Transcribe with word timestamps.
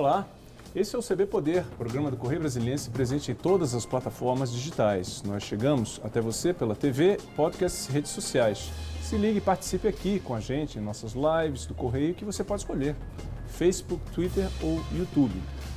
Olá, 0.00 0.26
esse 0.74 0.96
é 0.96 0.98
o 0.98 1.02
CB 1.02 1.26
Poder, 1.26 1.62
programa 1.76 2.10
do 2.10 2.16
Correio 2.16 2.40
Brasiliense 2.40 2.88
presente 2.88 3.32
em 3.32 3.34
todas 3.34 3.74
as 3.74 3.84
plataformas 3.84 4.50
digitais. 4.50 5.22
Nós 5.22 5.42
chegamos 5.42 6.00
até 6.02 6.22
você 6.22 6.54
pela 6.54 6.74
TV, 6.74 7.18
podcasts 7.36 7.86
e 7.86 7.92
redes 7.92 8.10
sociais. 8.10 8.70
Se 9.02 9.18
ligue 9.18 9.36
e 9.36 9.40
participe 9.42 9.86
aqui 9.86 10.18
com 10.18 10.34
a 10.34 10.40
gente 10.40 10.78
em 10.78 10.80
nossas 10.80 11.12
lives 11.12 11.66
do 11.66 11.74
Correio 11.74 12.14
que 12.14 12.24
você 12.24 12.42
pode 12.42 12.62
escolher: 12.62 12.96
Facebook, 13.48 14.02
Twitter 14.12 14.48
ou 14.62 14.80
YouTube. 14.90 15.34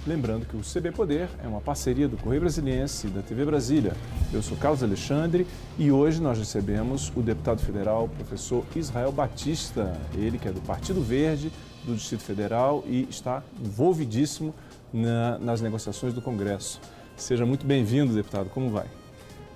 Lembrando 0.08 0.46
que 0.46 0.56
o 0.56 0.62
CB 0.62 0.94
Poder 0.94 1.28
é 1.44 1.48
uma 1.50 1.60
parceria 1.60 2.08
do 2.08 2.16
Correio 2.16 2.40
Brasiliense 2.40 3.08
e 3.08 3.10
da 3.10 3.22
TV 3.22 3.44
Brasília. 3.44 3.92
Eu 4.32 4.42
sou 4.42 4.56
Carlos 4.56 4.82
Alexandre 4.82 5.46
e 5.78 5.92
hoje 5.92 6.22
nós 6.22 6.38
recebemos 6.38 7.12
o 7.14 7.22
deputado 7.22 7.60
federal, 7.60 8.08
professor 8.08 8.64
Israel 8.74 9.12
Batista, 9.12 10.00
ele 10.16 10.38
que 10.38 10.48
é 10.48 10.52
do 10.54 10.62
Partido 10.62 11.02
Verde 11.02 11.52
do 11.86 11.96
Distrito 11.96 12.24
Federal 12.24 12.84
e 12.88 13.08
está 13.10 13.44
envolvidíssimo 13.64 14.54
na, 14.94 15.38
nas 15.40 15.62
negociações 15.62 16.14
do 16.14 16.22
Congresso. 16.22 16.80
Seja 17.16 17.46
muito 17.46 17.66
bem-vindo, 17.66 18.14
deputado. 18.14 18.50
Como 18.50 18.70
vai? 18.70 18.86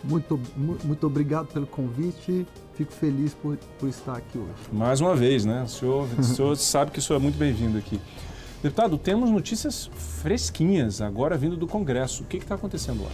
Muito, 0.04 0.40
muito 0.56 1.08
obrigado 1.08 1.48
pelo 1.48 1.66
convite. 1.66 2.46
Fico 2.76 2.92
feliz 2.92 3.34
por, 3.34 3.58
por 3.80 3.90
estar 3.90 4.18
aqui 4.18 4.38
hoje. 4.38 4.54
Mais 4.72 5.02
uma 5.02 5.16
vez, 5.16 5.44
né? 5.44 5.64
O 5.64 5.68
senhor, 5.68 6.08
o 6.18 6.24
senhor 6.24 6.56
sabe 6.58 6.92
que 6.92 7.00
o 7.00 7.02
senhor 7.02 7.20
é 7.20 7.22
muito 7.22 7.38
bem-vindo 7.38 7.78
aqui. 7.78 8.00
Deputado, 8.62 8.98
temos 8.98 9.30
notícias 9.30 9.90
fresquinhas 10.22 11.02
agora 11.02 11.38
vindo 11.38 11.58
do 11.58 11.68
Congresso. 11.68 12.24
O 12.24 12.26
que 12.26 12.38
está 12.38 12.56
acontecendo 12.56 13.04
lá? 13.04 13.12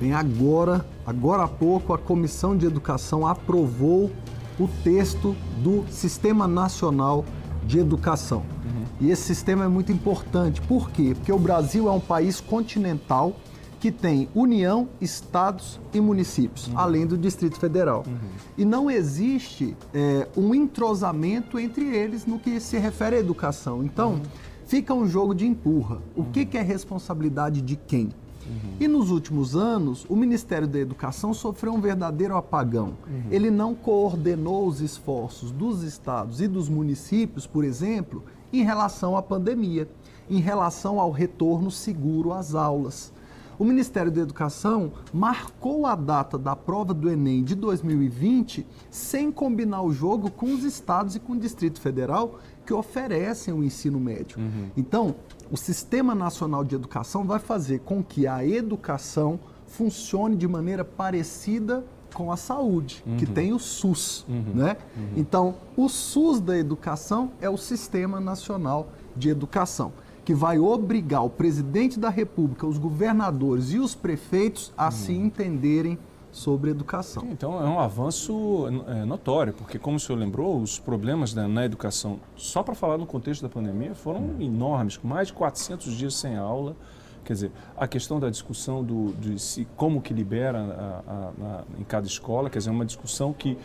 Bem, 0.00 0.12
agora, 0.12 0.86
agora 1.06 1.44
há 1.44 1.48
pouco, 1.48 1.92
a 1.92 1.98
Comissão 1.98 2.56
de 2.56 2.66
Educação 2.66 3.26
aprovou 3.26 4.10
o 4.58 4.68
texto 4.82 5.36
do 5.58 5.84
Sistema 5.90 6.46
Nacional 6.46 7.24
de 7.64 7.78
Educação. 7.78 8.38
Uhum. 8.38 8.84
E 9.00 9.10
esse 9.10 9.22
sistema 9.22 9.64
é 9.64 9.68
muito 9.68 9.92
importante. 9.92 10.60
Por 10.62 10.90
quê? 10.90 11.12
Porque 11.14 11.32
o 11.32 11.38
Brasil 11.38 11.88
é 11.88 11.92
um 11.92 12.00
país 12.00 12.40
continental 12.40 13.34
que 13.78 13.90
tem 13.90 14.28
União, 14.34 14.88
estados 15.00 15.80
e 15.94 16.00
municípios, 16.00 16.66
uhum. 16.66 16.78
além 16.78 17.06
do 17.06 17.16
Distrito 17.16 17.58
Federal. 17.58 18.04
Uhum. 18.06 18.18
E 18.58 18.64
não 18.64 18.90
existe 18.90 19.74
é, 19.94 20.28
um 20.36 20.54
entrosamento 20.54 21.58
entre 21.58 21.86
eles 21.96 22.26
no 22.26 22.38
que 22.38 22.60
se 22.60 22.76
refere 22.78 23.16
à 23.16 23.18
educação. 23.18 23.82
Então, 23.82 24.12
uhum 24.12 24.22
fica 24.70 24.94
um 24.94 25.04
jogo 25.04 25.34
de 25.34 25.44
empurra. 25.44 26.00
O 26.14 26.22
que, 26.22 26.46
que 26.46 26.56
é 26.56 26.62
responsabilidade 26.62 27.60
de 27.60 27.74
quem? 27.74 28.10
Uhum. 28.46 28.76
E 28.80 28.88
nos 28.88 29.10
últimos 29.10 29.56
anos, 29.56 30.06
o 30.08 30.16
Ministério 30.16 30.66
da 30.66 30.78
Educação 30.78 31.32
sofreu 31.34 31.72
um 31.72 31.80
verdadeiro 31.80 32.36
apagão. 32.36 32.94
Uhum. 33.06 33.24
Ele 33.30 33.50
não 33.50 33.74
coordenou 33.74 34.66
os 34.66 34.80
esforços 34.80 35.50
dos 35.50 35.82
estados 35.82 36.40
e 36.40 36.48
dos 36.48 36.68
municípios, 36.68 37.46
por 37.46 37.64
exemplo, 37.64 38.24
em 38.52 38.64
relação 38.64 39.16
à 39.16 39.22
pandemia, 39.22 39.88
em 40.28 40.40
relação 40.40 41.00
ao 41.00 41.10
retorno 41.10 41.70
seguro 41.70 42.32
às 42.32 42.54
aulas. 42.54 43.12
O 43.60 43.64
Ministério 43.64 44.10
da 44.10 44.22
Educação 44.22 44.90
marcou 45.12 45.84
a 45.84 45.94
data 45.94 46.38
da 46.38 46.56
prova 46.56 46.94
do 46.94 47.10
Enem 47.10 47.44
de 47.44 47.54
2020 47.54 48.66
sem 48.90 49.30
combinar 49.30 49.82
o 49.82 49.92
jogo 49.92 50.30
com 50.30 50.46
os 50.46 50.64
estados 50.64 51.14
e 51.14 51.20
com 51.20 51.34
o 51.34 51.38
Distrito 51.38 51.78
Federal, 51.78 52.38
que 52.64 52.72
oferecem 52.72 53.52
o 53.52 53.62
ensino 53.62 54.00
médio. 54.00 54.38
Uhum. 54.38 54.70
Então, 54.74 55.14
o 55.50 55.56
Sistema 55.56 56.14
Nacional 56.14 56.64
de 56.64 56.74
Educação 56.74 57.24
vai 57.24 57.38
fazer 57.38 57.80
com 57.80 58.02
que 58.02 58.26
a 58.26 58.44
educação 58.46 59.40
funcione 59.66 60.36
de 60.36 60.46
maneira 60.46 60.84
parecida 60.84 61.84
com 62.14 62.32
a 62.32 62.36
saúde, 62.36 63.02
uhum. 63.06 63.16
que 63.16 63.26
tem 63.26 63.52
o 63.52 63.58
SUS, 63.58 64.24
uhum. 64.28 64.44
né? 64.54 64.76
Uhum. 64.96 65.08
Então, 65.16 65.54
o 65.76 65.88
SUS 65.88 66.40
da 66.40 66.58
educação 66.58 67.32
é 67.40 67.48
o 67.48 67.56
Sistema 67.56 68.20
Nacional 68.20 68.88
de 69.16 69.28
Educação, 69.28 69.92
que 70.24 70.34
vai 70.34 70.58
obrigar 70.58 71.24
o 71.24 71.30
presidente 71.30 71.98
da 71.98 72.08
República, 72.08 72.66
os 72.66 72.78
governadores 72.78 73.72
e 73.72 73.78
os 73.78 73.94
prefeitos 73.94 74.72
a 74.76 74.90
se 74.90 75.12
uhum. 75.12 75.26
entenderem 75.26 75.98
sobre 76.32 76.70
educação. 76.70 77.26
Então 77.30 77.60
é 77.60 77.68
um 77.68 77.78
avanço 77.78 78.66
é, 78.88 79.04
notório, 79.04 79.52
porque 79.52 79.78
como 79.78 79.96
o 79.96 80.00
senhor 80.00 80.18
lembrou, 80.18 80.60
os 80.60 80.78
problemas 80.78 81.34
na, 81.34 81.64
educação, 81.64 82.20
só 82.36 82.62
para 82.62 82.74
falar 82.74 82.98
no 82.98 83.06
contexto 83.06 83.42
da 83.42 83.48
pandemia, 83.48 83.94
foram 83.94 84.20
hum. 84.20 84.36
enormes, 84.40 84.96
com 84.96 85.08
mais 85.08 85.28
de 85.28 85.34
400 85.34 85.92
dias 85.96 86.14
sem 86.14 86.36
aula. 86.36 86.76
Quer 87.24 87.34
dizer, 87.34 87.52
a 87.76 87.86
questão 87.86 88.18
da 88.18 88.30
discussão 88.30 88.82
do, 88.82 89.12
de 89.12 89.38
se, 89.38 89.68
como 89.76 90.00
que 90.00 90.14
libera 90.14 90.58
a, 90.58 91.12
a, 91.12 91.28
a, 91.28 91.64
em 91.78 91.84
cada 91.84 92.06
escola, 92.06 92.48
quer 92.48 92.58
dizer, 92.58 92.70
uma 92.70 92.84
discussão 92.84 93.32
que 93.32 93.58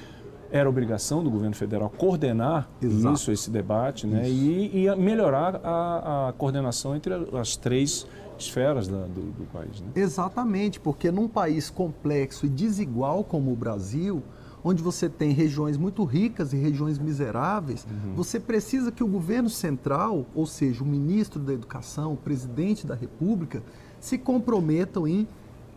era 0.51 0.69
obrigação 0.69 1.23
do 1.23 1.29
governo 1.29 1.55
federal 1.55 1.89
coordenar 1.89 2.69
Exato. 2.81 3.15
isso, 3.15 3.31
esse 3.31 3.49
debate, 3.49 4.07
né? 4.07 4.29
E, 4.29 4.85
e 4.85 4.95
melhorar 4.95 5.59
a, 5.63 6.29
a 6.29 6.33
coordenação 6.33 6.95
entre 6.95 7.13
as 7.37 7.55
três 7.55 8.07
esferas 8.37 8.87
da, 8.87 9.05
do, 9.05 9.31
do, 9.31 9.45
país. 9.51 9.81
Né? 9.81 9.87
Exatamente, 9.95 10.79
porque 10.79 11.11
num 11.11 11.27
país 11.27 11.69
complexo 11.69 12.45
e 12.45 12.49
desigual 12.49 13.23
como 13.23 13.51
o 13.51 13.55
Brasil, 13.55 14.21
onde 14.63 14.81
você 14.81 15.07
tem 15.07 15.31
regiões 15.31 15.77
muito 15.77 16.03
ricas 16.03 16.51
e 16.51 16.57
regiões 16.57 16.97
miseráveis, 16.97 17.85
uhum. 17.85 18.13
você 18.15 18.39
precisa 18.39 18.91
que 18.91 19.03
o 19.03 19.07
governo 19.07 19.49
central, 19.49 20.25
ou 20.33 20.45
seja, 20.45 20.83
o 20.83 20.87
ministro 20.87 21.39
da 21.39 21.53
Educação, 21.53 22.13
o 22.13 22.17
presidente 22.17 22.85
da 22.85 22.95
República, 22.95 23.63
se 23.99 24.17
comprometam 24.17 25.07
em 25.07 25.27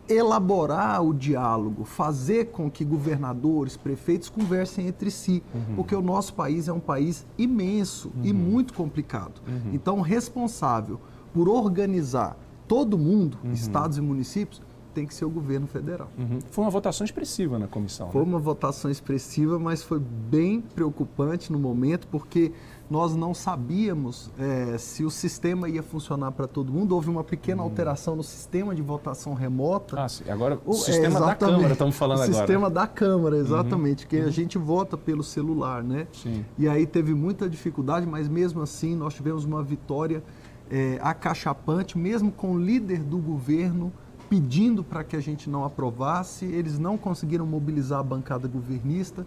elaborar 0.09 1.03
o 1.03 1.13
diálogo, 1.13 1.85
fazer 1.85 2.45
com 2.45 2.69
que 2.69 2.83
governadores, 2.83 3.77
prefeitos 3.77 4.27
conversem 4.27 4.87
entre 4.87 5.11
si, 5.11 5.43
uhum. 5.53 5.75
porque 5.75 5.93
o 5.93 6.01
nosso 6.01 6.33
país 6.33 6.67
é 6.67 6.73
um 6.73 6.79
país 6.79 7.25
imenso 7.37 8.11
uhum. 8.15 8.25
e 8.25 8.33
muito 8.33 8.73
complicado. 8.73 9.39
Uhum. 9.47 9.71
Então, 9.71 10.01
responsável 10.01 10.99
por 11.33 11.47
organizar 11.47 12.35
todo 12.67 12.97
mundo, 12.97 13.37
uhum. 13.43 13.51
estados 13.51 13.97
e 13.97 14.01
municípios, 14.01 14.61
tem 14.93 15.05
que 15.05 15.13
ser 15.13 15.25
o 15.25 15.29
governo 15.29 15.67
federal. 15.67 16.09
Uhum. 16.17 16.39
Foi 16.49 16.63
uma 16.63 16.71
votação 16.71 17.05
expressiva 17.05 17.59
na 17.59 17.67
comissão. 17.67 18.09
Foi 18.09 18.21
né? 18.21 18.27
uma 18.27 18.39
votação 18.39 18.89
expressiva, 18.89 19.59
mas 19.59 19.83
foi 19.83 19.99
bem 19.99 20.61
preocupante 20.61 21.51
no 21.51 21.59
momento, 21.59 22.07
porque 22.07 22.51
nós 22.89 23.15
não 23.15 23.33
sabíamos 23.33 24.31
é, 24.39 24.77
se 24.77 25.03
o 25.03 25.11
sistema 25.11 25.69
ia 25.69 25.83
funcionar 25.83 26.31
para 26.31 26.47
todo 26.47 26.71
mundo. 26.73 26.95
Houve 26.95 27.09
uma 27.09 27.23
pequena 27.23 27.61
uhum. 27.61 27.69
alteração 27.69 28.15
no 28.15 28.23
sistema 28.23 28.73
de 28.73 28.81
votação 28.81 29.33
remota. 29.33 30.01
Ah, 30.01 30.09
sim. 30.09 30.23
Agora, 30.29 30.59
o 30.65 30.73
sistema 30.73 31.19
é, 31.19 31.21
da 31.21 31.35
Câmara, 31.35 31.73
estamos 31.73 31.95
falando 31.95 32.19
o 32.19 32.23
agora. 32.23 32.35
O 32.35 32.39
sistema 32.39 32.69
da 32.69 32.87
Câmara, 32.87 33.35
uhum. 33.35 33.41
exatamente, 33.41 34.03
uhum. 34.03 34.09
que 34.09 34.17
a 34.17 34.31
gente 34.31 34.57
vota 34.57 34.97
pelo 34.97 35.23
celular, 35.23 35.83
né? 35.83 36.07
Sim. 36.11 36.43
E 36.57 36.67
aí 36.67 36.87
teve 36.87 37.13
muita 37.13 37.47
dificuldade, 37.47 38.07
mas 38.07 38.27
mesmo 38.27 38.61
assim 38.61 38.95
nós 38.95 39.13
tivemos 39.13 39.45
uma 39.45 39.61
vitória 39.61 40.23
é, 40.71 40.99
acachapante, 41.01 41.97
mesmo 41.97 42.31
com 42.31 42.53
o 42.53 42.59
líder 42.59 43.03
do 43.03 43.19
governo 43.19 43.93
pedindo 44.29 44.83
para 44.83 45.03
que 45.03 45.15
a 45.15 45.19
gente 45.19 45.49
não 45.49 45.65
aprovasse, 45.65 46.45
eles 46.45 46.77
não 46.77 46.97
conseguiram 46.97 47.45
mobilizar 47.45 47.99
a 47.99 48.03
bancada 48.03 48.47
governista. 48.47 49.25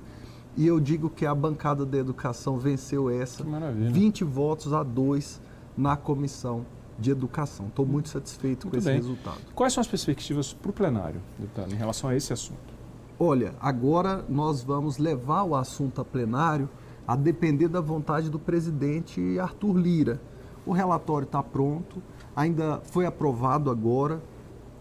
E 0.57 0.67
eu 0.67 0.79
digo 0.79 1.09
que 1.09 1.25
a 1.25 1.35
bancada 1.35 1.87
da 1.87 1.97
educação 1.97 2.59
venceu 2.59 3.09
essa. 3.09 3.45
20 3.93 4.25
votos 4.25 4.73
a 4.73 4.83
2 4.83 5.41
na 5.77 5.97
comissão 5.97 6.67
de 6.99 7.11
educação. 7.11 7.67
Estou 7.67 7.87
muito 7.87 8.09
satisfeito 8.09 8.67
muito 8.67 8.79
com 8.79 8.85
bem. 8.85 8.99
esse 8.99 9.09
resultado. 9.09 9.41
Quais 9.55 9.73
são 9.73 9.81
as 9.81 9.87
perspectivas 9.87 10.53
para 10.53 10.71
o 10.71 10.73
plenário, 10.73 11.21
deputado, 11.39 11.73
em 11.73 11.77
relação 11.77 12.11
a 12.11 12.17
esse 12.17 12.33
assunto? 12.33 12.73
Olha, 13.19 13.55
agora 13.61 14.25
nós 14.29 14.63
vamos 14.63 14.99
levar 14.99 15.45
o 15.45 15.55
assunto 15.55 16.01
a 16.01 16.05
plenário 16.05 16.69
a 17.07 17.17
depender 17.17 17.69
da 17.69 17.81
vontade 17.81 18.31
do 18.31 18.39
presidente 18.39 19.39
Arthur 19.39 19.77
Lira. 19.77 20.21
O 20.65 20.73
relatório 20.73 21.27
está 21.27 21.43
pronto, 21.43 22.03
ainda 22.35 22.81
foi 22.85 23.07
aprovado 23.07 23.71
agora. 23.71 24.23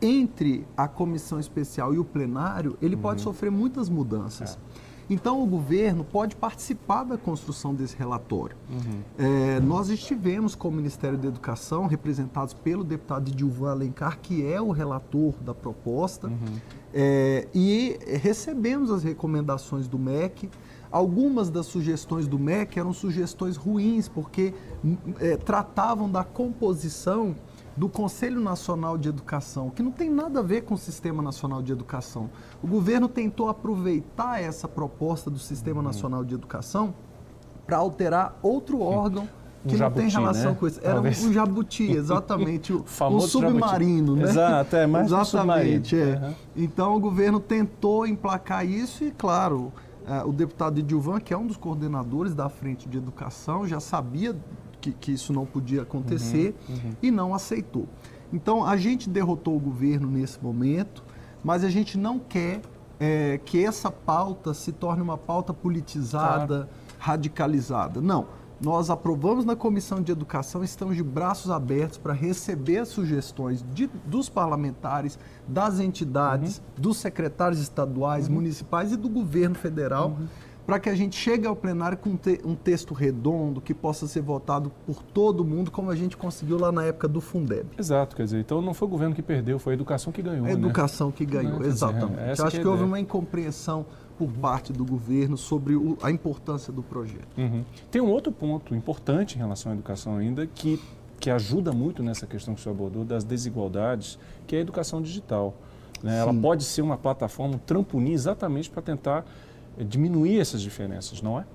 Entre 0.03 0.65
a 0.75 0.87
comissão 0.87 1.39
especial 1.39 1.93
e 1.93 1.99
o 1.99 2.03
plenário, 2.03 2.75
ele 2.81 2.95
uhum. 2.95 3.01
pode 3.01 3.21
sofrer 3.21 3.51
muitas 3.51 3.87
mudanças. 3.87 4.55
É. 4.55 4.57
Então, 5.11 5.43
o 5.43 5.45
governo 5.45 6.05
pode 6.05 6.37
participar 6.37 7.03
da 7.03 7.17
construção 7.17 7.75
desse 7.75 7.97
relatório. 7.97 8.55
Uhum. 8.69 9.01
É, 9.17 9.59
nós 9.59 9.89
estivemos 9.89 10.55
com 10.55 10.69
o 10.69 10.71
Ministério 10.71 11.17
da 11.17 11.27
Educação, 11.27 11.85
representados 11.85 12.53
pelo 12.53 12.81
deputado 12.81 13.29
Dilvan 13.29 13.71
Alencar, 13.71 14.19
que 14.21 14.45
é 14.45 14.61
o 14.61 14.71
relator 14.71 15.33
da 15.41 15.53
proposta, 15.53 16.27
uhum. 16.27 16.55
é, 16.93 17.45
e 17.53 17.99
recebemos 18.21 18.89
as 18.89 19.03
recomendações 19.03 19.85
do 19.85 19.99
MEC. 19.99 20.49
Algumas 20.89 21.49
das 21.49 21.65
sugestões 21.65 22.25
do 22.25 22.39
MEC 22.39 22.79
eram 22.79 22.93
sugestões 22.93 23.57
ruins, 23.57 24.07
porque 24.07 24.53
é, 25.19 25.35
tratavam 25.35 26.09
da 26.09 26.23
composição 26.23 27.35
do 27.75 27.87
Conselho 27.87 28.39
Nacional 28.39 28.97
de 28.97 29.09
Educação, 29.09 29.69
que 29.69 29.81
não 29.81 29.91
tem 29.91 30.09
nada 30.09 30.39
a 30.39 30.43
ver 30.43 30.61
com 30.61 30.75
o 30.75 30.77
Sistema 30.77 31.23
Nacional 31.23 31.61
de 31.61 31.71
Educação. 31.71 32.29
O 32.61 32.67
governo 32.67 33.07
tentou 33.07 33.49
aproveitar 33.49 34.41
essa 34.41 34.67
proposta 34.67 35.29
do 35.29 35.39
Sistema 35.39 35.77
uhum. 35.77 35.85
Nacional 35.85 36.23
de 36.23 36.33
Educação 36.33 36.93
para 37.65 37.77
alterar 37.77 38.37
outro 38.41 38.81
órgão 38.81 39.27
que 39.63 39.69
um 39.69 39.71
não 39.71 39.77
jabuti, 39.77 40.01
tem 40.01 40.09
relação 40.09 40.51
né? 40.51 40.57
com 40.59 40.67
isso. 40.67 40.79
Era 40.83 40.93
Talvez. 40.93 41.25
um 41.25 41.33
jabuti, 41.33 41.91
exatamente. 41.91 42.73
O 42.73 42.83
famoso 42.83 43.25
um 43.25 43.41
submarino, 43.41 44.17
jabuti. 44.17 44.23
né? 44.23 44.29
Exato, 44.29 44.75
é 44.75 44.87
mais 44.87 45.07
Exatamente, 45.07 45.95
um 45.95 45.99
é. 45.99 46.15
Uhum. 46.15 46.33
Então 46.55 46.95
o 46.95 46.99
governo 46.99 47.39
tentou 47.39 48.05
emplacar 48.07 48.65
isso 48.65 49.03
e, 49.03 49.11
claro, 49.11 49.71
uh, 50.07 50.27
o 50.27 50.33
deputado 50.33 50.79
Edilvan, 50.79 51.19
que 51.19 51.33
é 51.33 51.37
um 51.37 51.45
dos 51.45 51.57
coordenadores 51.57 52.33
da 52.33 52.49
Frente 52.49 52.89
de 52.89 52.97
Educação, 52.97 53.67
já 53.67 53.79
sabia 53.79 54.35
que, 54.81 54.91
que 54.91 55.11
isso 55.11 55.31
não 55.31 55.45
podia 55.45 55.83
acontecer 55.83 56.55
uhum, 56.67 56.75
uhum. 56.75 56.91
e 57.01 57.11
não 57.11 57.33
aceitou. 57.33 57.87
Então, 58.33 58.65
a 58.65 58.75
gente 58.75 59.09
derrotou 59.09 59.55
o 59.55 59.59
governo 59.59 60.09
nesse 60.09 60.41
momento, 60.41 61.03
mas 61.43 61.63
a 61.63 61.69
gente 61.69 61.97
não 61.97 62.17
quer 62.17 62.61
é, 62.99 63.39
que 63.45 63.63
essa 63.63 63.91
pauta 63.91 64.53
se 64.53 64.71
torne 64.71 65.01
uma 65.01 65.17
pauta 65.17 65.53
politizada, 65.53 66.47
claro. 66.47 66.69
radicalizada. 66.99 68.01
Não. 68.01 68.27
Nós 68.61 68.91
aprovamos 68.91 69.43
na 69.43 69.55
Comissão 69.55 70.01
de 70.01 70.11
Educação, 70.11 70.63
estamos 70.63 70.95
de 70.95 71.01
braços 71.01 71.49
abertos 71.49 71.97
para 71.97 72.13
receber 72.13 72.77
as 72.77 72.89
sugestões 72.89 73.65
de, 73.73 73.89
dos 74.05 74.29
parlamentares, 74.29 75.17
das 75.47 75.79
entidades, 75.79 76.57
uhum. 76.57 76.63
dos 76.83 76.97
secretários 76.97 77.59
estaduais, 77.59 78.27
uhum. 78.27 78.35
municipais 78.35 78.91
e 78.91 78.97
do 78.97 79.09
governo 79.09 79.55
federal. 79.55 80.15
Para 80.65 80.79
que 80.79 80.89
a 80.89 80.95
gente 80.95 81.15
chegue 81.15 81.47
ao 81.47 81.55
plenário 81.55 81.97
com 81.97 82.17
um 82.45 82.55
texto 82.55 82.93
redondo 82.93 83.59
que 83.59 83.73
possa 83.73 84.07
ser 84.07 84.21
votado 84.21 84.71
por 84.85 85.01
todo 85.01 85.43
mundo, 85.43 85.71
como 85.71 85.89
a 85.89 85.95
gente 85.95 86.15
conseguiu 86.15 86.57
lá 86.57 86.71
na 86.71 86.83
época 86.85 87.07
do 87.07 87.19
Fundeb. 87.19 87.65
Exato, 87.77 88.15
quer 88.15 88.23
dizer, 88.23 88.39
então 88.39 88.61
não 88.61 88.73
foi 88.73 88.87
o 88.87 88.91
governo 88.91 89.15
que 89.15 89.21
perdeu, 89.21 89.57
foi 89.59 89.73
a 89.73 89.75
educação 89.75 90.13
que 90.13 90.21
ganhou. 90.21 90.45
A 90.45 90.49
né? 90.49 90.53
educação 90.53 91.07
né? 91.07 91.13
que 91.17 91.25
ganhou, 91.25 91.63
exatamente. 91.63 92.31
Dizer, 92.31 92.43
acho 92.43 92.55
que, 92.57 92.61
que 92.61 92.67
houve 92.67 92.83
uma 92.83 92.99
incompreensão 92.99 93.85
por 94.17 94.31
parte 94.33 94.71
do 94.71 94.85
governo 94.85 95.35
sobre 95.35 95.75
o, 95.75 95.97
a 96.01 96.11
importância 96.11 96.71
do 96.71 96.83
projeto. 96.83 97.27
Uhum. 97.37 97.63
Tem 97.89 98.01
um 98.01 98.09
outro 98.09 98.31
ponto 98.31 98.75
importante 98.75 99.35
em 99.35 99.39
relação 99.39 99.71
à 99.71 99.75
educação 99.75 100.17
ainda 100.17 100.45
que, 100.45 100.79
que 101.19 101.31
ajuda 101.31 101.71
muito 101.71 102.03
nessa 102.03 102.27
questão 102.27 102.53
que 102.53 102.59
o 102.59 102.63
senhor 102.63 102.75
abordou 102.75 103.03
das 103.03 103.23
desigualdades, 103.23 104.19
que 104.45 104.55
é 104.55 104.59
a 104.59 104.61
educação 104.61 105.01
digital. 105.01 105.55
Né? 106.03 106.19
Ela 106.19 106.33
pode 106.33 106.63
ser 106.63 106.83
uma 106.83 106.97
plataforma, 106.97 107.55
um 107.55 107.59
trampolim 107.59 108.11
exatamente 108.11 108.69
para 108.69 108.81
tentar 108.81 109.19
é 109.19 109.23
diminuir 109.83 110.39
essas 110.39 110.61
diferenças, 110.61 111.21
não 111.21 111.39
é? 111.39 111.45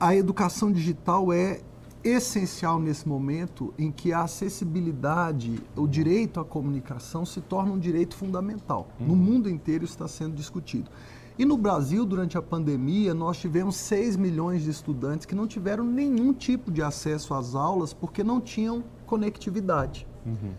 A 0.00 0.14
educação 0.14 0.70
digital 0.70 1.32
é 1.32 1.60
essencial 2.04 2.78
nesse 2.78 3.08
momento 3.08 3.74
em 3.76 3.90
que 3.90 4.12
a 4.12 4.22
acessibilidade, 4.22 5.60
o 5.76 5.86
direito 5.86 6.38
à 6.38 6.44
comunicação 6.44 7.26
se 7.26 7.40
torna 7.40 7.72
um 7.72 7.78
direito 7.78 8.14
fundamental. 8.14 8.88
Uhum. 9.00 9.06
No 9.08 9.16
mundo 9.16 9.50
inteiro 9.50 9.84
está 9.84 10.06
sendo 10.06 10.34
discutido. 10.34 10.90
E 11.38 11.44
no 11.44 11.56
Brasil, 11.56 12.04
durante 12.04 12.36
a 12.36 12.42
pandemia, 12.42 13.14
nós 13.14 13.38
tivemos 13.38 13.76
6 13.76 14.16
milhões 14.16 14.62
de 14.62 14.70
estudantes 14.70 15.24
que 15.24 15.36
não 15.36 15.46
tiveram 15.46 15.84
nenhum 15.84 16.32
tipo 16.32 16.70
de 16.70 16.82
acesso 16.82 17.32
às 17.32 17.54
aulas 17.54 17.92
porque 17.92 18.24
não 18.24 18.40
tinham 18.40 18.82
conectividade. 19.06 20.06
Uhum. 20.26 20.52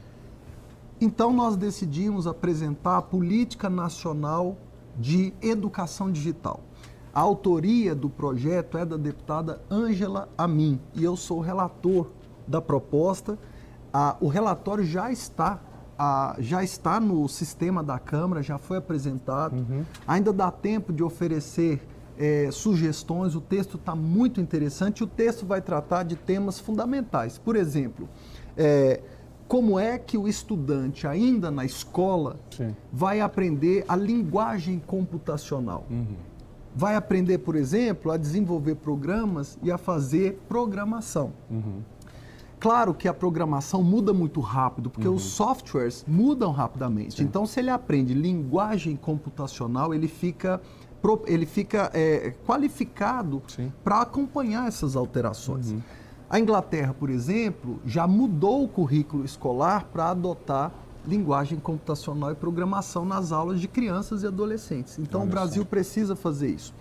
Então, 1.01 1.33
nós 1.33 1.57
decidimos 1.57 2.27
apresentar 2.27 2.97
a 2.97 3.01
Política 3.01 3.69
Nacional 3.69 4.57
de 4.99 5.33
Educação 5.41 6.11
Digital. 6.11 6.59
A 7.13 7.21
autoria 7.21 7.95
do 7.95 8.09
projeto 8.09 8.77
é 8.77 8.85
da 8.85 8.97
deputada 8.97 9.61
Ângela 9.71 10.29
Amin 10.37 10.79
e 10.93 11.03
eu 11.03 11.15
sou 11.15 11.39
relator 11.39 12.07
da 12.47 12.61
proposta. 12.61 13.37
Ah, 13.91 14.15
o 14.21 14.27
relatório 14.27 14.83
já 14.83 15.11
está 15.11 15.59
ah, 15.97 16.35
já 16.39 16.63
está 16.63 16.97
no 16.99 17.27
sistema 17.27 17.83
da 17.83 17.99
Câmara, 17.99 18.41
já 18.41 18.57
foi 18.57 18.77
apresentado. 18.77 19.57
Uhum. 19.57 19.83
Ainda 20.07 20.31
dá 20.31 20.49
tempo 20.49 20.93
de 20.93 21.03
oferecer 21.03 21.81
é, 22.17 22.49
sugestões. 22.51 23.35
O 23.35 23.41
texto 23.41 23.75
está 23.75 23.95
muito 23.95 24.39
interessante. 24.39 25.03
O 25.03 25.07
texto 25.07 25.45
vai 25.45 25.61
tratar 25.61 26.03
de 26.03 26.15
temas 26.15 26.57
fundamentais. 26.57 27.37
Por 27.37 27.55
exemplo, 27.57 28.07
é, 28.55 29.01
como 29.49 29.79
é 29.79 29.97
que 29.97 30.15
o 30.15 30.27
estudante, 30.27 31.07
ainda 31.07 31.49
na 31.49 31.65
escola, 31.65 32.39
Sim. 32.51 32.75
vai 32.93 33.19
aprender 33.19 33.83
a 33.87 33.95
linguagem 33.95 34.77
computacional. 34.77 35.87
Uhum. 35.89 36.15
Vai 36.75 36.95
aprender, 36.95 37.39
por 37.39 37.55
exemplo, 37.55 38.11
a 38.11 38.17
desenvolver 38.17 38.75
programas 38.75 39.57
e 39.63 39.71
a 39.71 39.77
fazer 39.79 40.39
programação. 40.47 41.33
Uhum. 41.49 41.81
Claro 42.59 42.93
que 42.93 43.07
a 43.07 43.13
programação 43.13 43.81
muda 43.81 44.13
muito 44.13 44.39
rápido, 44.39 44.87
porque 44.87 45.07
uhum. 45.07 45.15
os 45.15 45.23
softwares 45.23 46.05
mudam 46.07 46.51
rapidamente. 46.51 47.15
Sim. 47.15 47.23
Então, 47.23 47.47
se 47.47 47.59
ele 47.59 47.71
aprende 47.71 48.13
linguagem 48.13 48.95
computacional, 48.95 49.95
ele 49.95 50.07
fica, 50.07 50.61
ele 51.25 51.47
fica 51.47 51.89
é, 51.95 52.35
qualificado 52.45 53.41
para 53.83 54.01
acompanhar 54.01 54.67
essas 54.67 54.95
alterações. 54.95 55.73
A 56.29 56.39
Inglaterra, 56.39 56.93
por 56.93 57.09
exemplo, 57.09 57.79
já 57.83 58.05
mudou 58.05 58.63
o 58.63 58.67
currículo 58.67 59.25
escolar 59.25 59.85
para 59.85 60.11
adotar 60.11 60.71
linguagem 61.07 61.57
computacional 61.57 62.31
e 62.31 62.35
programação 62.35 63.03
nas 63.03 63.31
aulas 63.31 63.59
de 63.59 63.67
crianças 63.67 64.21
e 64.21 64.27
adolescentes. 64.27 64.99
Então, 64.99 65.21
Olha 65.21 65.27
o 65.27 65.31
Brasil 65.31 65.65
precisa 65.65 66.15
fazer 66.15 66.49
isso. 66.49 66.73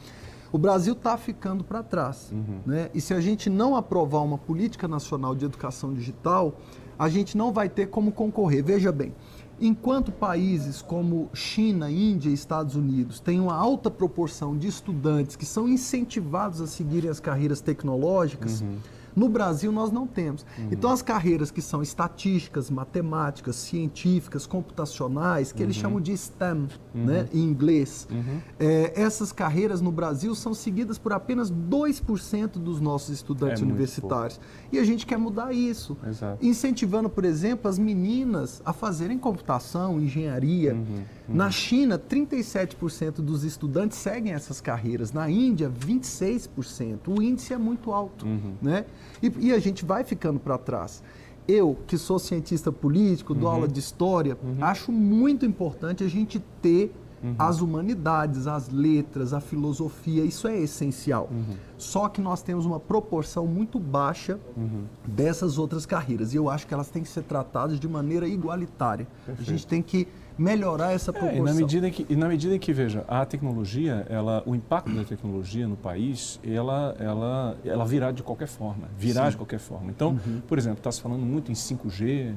O 0.52 0.58
Brasil 0.58 0.92
está 0.92 1.16
ficando 1.16 1.64
para 1.64 1.82
trás. 1.82 2.30
Uhum. 2.30 2.60
Né? 2.66 2.90
E 2.92 3.00
se 3.00 3.14
a 3.14 3.20
gente 3.20 3.48
não 3.48 3.74
aprovar 3.74 4.20
uma 4.20 4.36
política 4.36 4.86
nacional 4.86 5.34
de 5.34 5.46
educação 5.46 5.94
digital, 5.94 6.54
a 6.98 7.08
gente 7.08 7.36
não 7.36 7.50
vai 7.50 7.70
ter 7.70 7.86
como 7.86 8.12
concorrer. 8.12 8.62
Veja 8.62 8.92
bem, 8.92 9.14
enquanto 9.58 10.12
países 10.12 10.82
como 10.82 11.30
China, 11.32 11.90
Índia 11.90 12.28
e 12.28 12.34
Estados 12.34 12.76
Unidos 12.76 13.18
têm 13.18 13.40
uma 13.40 13.54
alta 13.54 13.90
proporção 13.90 14.58
de 14.58 14.68
estudantes 14.68 15.36
que 15.36 15.46
são 15.46 15.66
incentivados 15.66 16.60
a 16.60 16.66
seguirem 16.66 17.08
as 17.08 17.20
carreiras 17.20 17.62
tecnológicas, 17.62 18.60
uhum 18.60 18.76
no 19.18 19.28
Brasil, 19.28 19.72
nós 19.72 19.90
não 19.90 20.06
temos. 20.06 20.46
Uhum. 20.56 20.68
Então, 20.70 20.90
as 20.90 21.02
carreiras 21.02 21.50
que 21.50 21.60
são 21.60 21.82
estatísticas, 21.82 22.70
matemáticas, 22.70 23.56
científicas, 23.56 24.46
computacionais, 24.46 25.50
que 25.50 25.58
uhum. 25.58 25.66
eles 25.66 25.76
chamam 25.76 26.00
de 26.00 26.16
STEM, 26.16 26.68
uhum. 26.94 27.04
né, 27.04 27.28
em 27.32 27.42
inglês, 27.42 28.06
uhum. 28.10 28.40
é, 28.58 28.92
essas 28.94 29.32
carreiras 29.32 29.80
no 29.80 29.90
Brasil 29.90 30.34
são 30.34 30.54
seguidas 30.54 30.98
por 30.98 31.12
apenas 31.12 31.50
2% 31.50 32.52
dos 32.52 32.80
nossos 32.80 33.10
estudantes 33.10 33.60
é 33.60 33.64
universitários. 33.64 34.40
E 34.70 34.78
a 34.78 34.84
gente 34.84 35.04
quer 35.04 35.18
mudar 35.18 35.52
isso. 35.52 35.96
Exato. 36.06 36.44
Incentivando, 36.44 37.10
por 37.10 37.24
exemplo, 37.24 37.68
as 37.68 37.78
meninas 37.78 38.62
a 38.64 38.72
fazerem 38.72 39.18
computação, 39.18 40.00
engenharia. 40.00 40.76
Uhum. 41.28 41.34
Uhum. 41.34 41.36
Na 41.36 41.50
China, 41.50 41.98
37% 41.98 43.16
dos 43.16 43.44
estudantes 43.44 43.98
seguem 43.98 44.32
essas 44.32 44.60
carreiras. 44.60 45.12
Na 45.12 45.28
Índia, 45.28 45.70
26%. 45.70 47.08
O 47.08 47.22
índice 47.22 47.52
é 47.52 47.58
muito 47.58 47.92
alto. 47.92 48.26
Né? 48.62 48.86
E, 49.22 49.48
e 49.48 49.52
a 49.52 49.58
gente 49.58 49.84
vai 49.84 50.04
ficando 50.04 50.40
para 50.40 50.56
trás. 50.56 51.02
Eu, 51.46 51.78
que 51.86 51.96
sou 51.96 52.18
cientista 52.18 52.70
político, 52.70 53.34
dou 53.34 53.48
uhum. 53.48 53.54
aula 53.54 53.68
de 53.68 53.80
história, 53.80 54.36
uhum. 54.42 54.56
acho 54.60 54.92
muito 54.92 55.46
importante 55.46 56.04
a 56.04 56.08
gente 56.08 56.38
ter 56.60 56.92
uhum. 57.22 57.34
as 57.38 57.60
humanidades, 57.60 58.46
as 58.46 58.68
letras, 58.68 59.32
a 59.32 59.40
filosofia, 59.40 60.24
isso 60.24 60.46
é 60.46 60.58
essencial. 60.58 61.28
Uhum. 61.30 61.56
Só 61.76 62.08
que 62.08 62.20
nós 62.20 62.42
temos 62.42 62.66
uma 62.66 62.80
proporção 62.80 63.46
muito 63.46 63.78
baixa 63.78 64.38
uhum. 64.56 64.84
dessas 65.06 65.58
outras 65.58 65.86
carreiras. 65.86 66.34
E 66.34 66.36
eu 66.36 66.48
acho 66.50 66.66
que 66.66 66.74
elas 66.74 66.88
têm 66.88 67.02
que 67.02 67.08
ser 67.08 67.22
tratadas 67.22 67.78
de 67.78 67.88
maneira 67.88 68.26
igualitária. 68.26 69.06
Perfeito. 69.24 69.48
A 69.48 69.52
gente 69.52 69.66
tem 69.66 69.82
que 69.82 70.08
melhorar 70.38 70.92
essa 70.92 71.12
proporção. 71.12 71.36
É, 71.36 71.50
e, 71.50 71.52
na 71.52 71.54
medida 71.54 71.90
que, 71.90 72.06
e 72.08 72.16
na 72.16 72.28
medida 72.28 72.58
que, 72.58 72.72
veja, 72.72 73.04
a 73.08 73.26
tecnologia, 73.26 74.06
ela, 74.08 74.42
o 74.46 74.54
impacto 74.54 74.94
da 74.94 75.04
tecnologia 75.04 75.66
no 75.66 75.76
país, 75.76 76.38
ela, 76.44 76.96
ela, 76.98 77.56
ela 77.64 77.84
virá 77.84 78.12
de 78.12 78.22
qualquer 78.22 78.46
forma, 78.46 78.88
virá 78.96 79.24
Sim. 79.24 79.30
de 79.30 79.36
qualquer 79.36 79.58
forma. 79.58 79.90
Então, 79.90 80.10
uhum. 80.10 80.40
por 80.46 80.56
exemplo, 80.56 80.78
está 80.78 80.92
se 80.92 81.00
falando 81.00 81.26
muito 81.26 81.50
em 81.50 81.54
5G, 81.54 82.34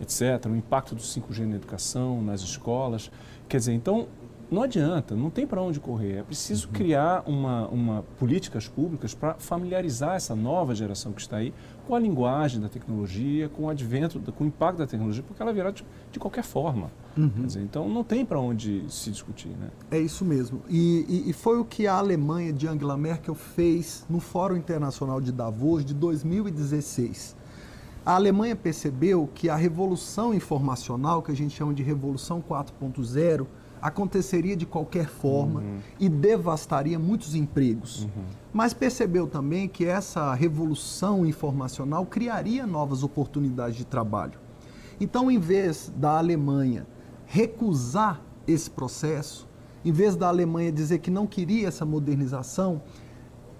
etc., 0.00 0.46
o 0.46 0.56
impacto 0.56 0.94
do 0.94 1.02
5G 1.02 1.46
na 1.46 1.56
educação, 1.56 2.22
nas 2.22 2.40
escolas. 2.40 3.10
Quer 3.48 3.58
dizer, 3.58 3.74
então, 3.74 4.08
não 4.50 4.62
adianta, 4.62 5.14
não 5.14 5.30
tem 5.30 5.46
para 5.46 5.60
onde 5.60 5.80
correr. 5.80 6.18
É 6.18 6.22
preciso 6.22 6.66
uhum. 6.66 6.72
criar 6.72 7.22
uma, 7.26 7.68
uma 7.68 8.02
políticas 8.18 8.68
públicas 8.68 9.14
para 9.14 9.34
familiarizar 9.34 10.16
essa 10.16 10.34
nova 10.34 10.74
geração 10.74 11.12
que 11.12 11.20
está 11.20 11.38
aí 11.38 11.52
com 11.86 11.94
a 11.94 11.98
linguagem 11.98 12.60
da 12.60 12.68
tecnologia, 12.68 13.48
com 13.48 13.64
o 13.64 13.68
advento, 13.68 14.20
com 14.32 14.44
o 14.44 14.46
impacto 14.46 14.78
da 14.78 14.86
tecnologia, 14.86 15.22
porque 15.22 15.42
ela 15.42 15.52
virá 15.52 15.70
de, 15.70 15.84
de 16.10 16.18
qualquer 16.18 16.44
forma. 16.44 16.90
Uhum. 17.16 17.46
Dizer, 17.46 17.62
então 17.62 17.88
não 17.88 18.02
tem 18.02 18.24
para 18.24 18.40
onde 18.40 18.84
se 18.88 19.10
discutir. 19.10 19.50
Né? 19.50 19.68
É 19.90 19.98
isso 19.98 20.24
mesmo. 20.24 20.62
E, 20.68 21.04
e, 21.08 21.30
e, 21.30 21.32
foi 21.32 21.58
o 21.58 21.64
que 21.64 21.86
a 21.86 21.94
Alemanha 21.94 22.52
de 22.52 22.66
Angela 22.66 22.96
Merkel 22.96 23.34
fez 23.34 24.04
no 24.08 24.20
Fórum 24.20 24.56
Internacional 24.56 25.20
de 25.20 25.30
Davos 25.30 25.84
de 25.84 25.94
2016. 25.94 27.36
A 28.04 28.16
Alemanha 28.16 28.54
percebeu 28.54 29.28
que 29.34 29.48
a 29.48 29.56
revolução 29.56 30.34
informacional, 30.34 31.22
que 31.22 31.32
a 31.32 31.36
gente 31.36 31.54
chama 31.54 31.72
de 31.72 31.82
revolução 31.82 32.42
4.0, 32.42 33.46
aconteceria 33.84 34.56
de 34.56 34.64
qualquer 34.64 35.06
forma 35.06 35.60
uhum. 35.60 35.78
e 36.00 36.08
devastaria 36.08 36.98
muitos 36.98 37.34
empregos. 37.34 38.04
Uhum. 38.04 38.24
Mas 38.50 38.72
percebeu 38.72 39.26
também 39.26 39.68
que 39.68 39.84
essa 39.84 40.32
revolução 40.32 41.26
informacional 41.26 42.06
criaria 42.06 42.66
novas 42.66 43.02
oportunidades 43.02 43.76
de 43.76 43.84
trabalho. 43.84 44.38
Então, 44.98 45.30
em 45.30 45.38
vez 45.38 45.92
da 45.94 46.16
Alemanha 46.16 46.86
recusar 47.26 48.22
esse 48.46 48.70
processo, 48.70 49.46
em 49.84 49.92
vez 49.92 50.16
da 50.16 50.28
Alemanha 50.28 50.72
dizer 50.72 51.00
que 51.00 51.10
não 51.10 51.26
queria 51.26 51.68
essa 51.68 51.84
modernização, 51.84 52.80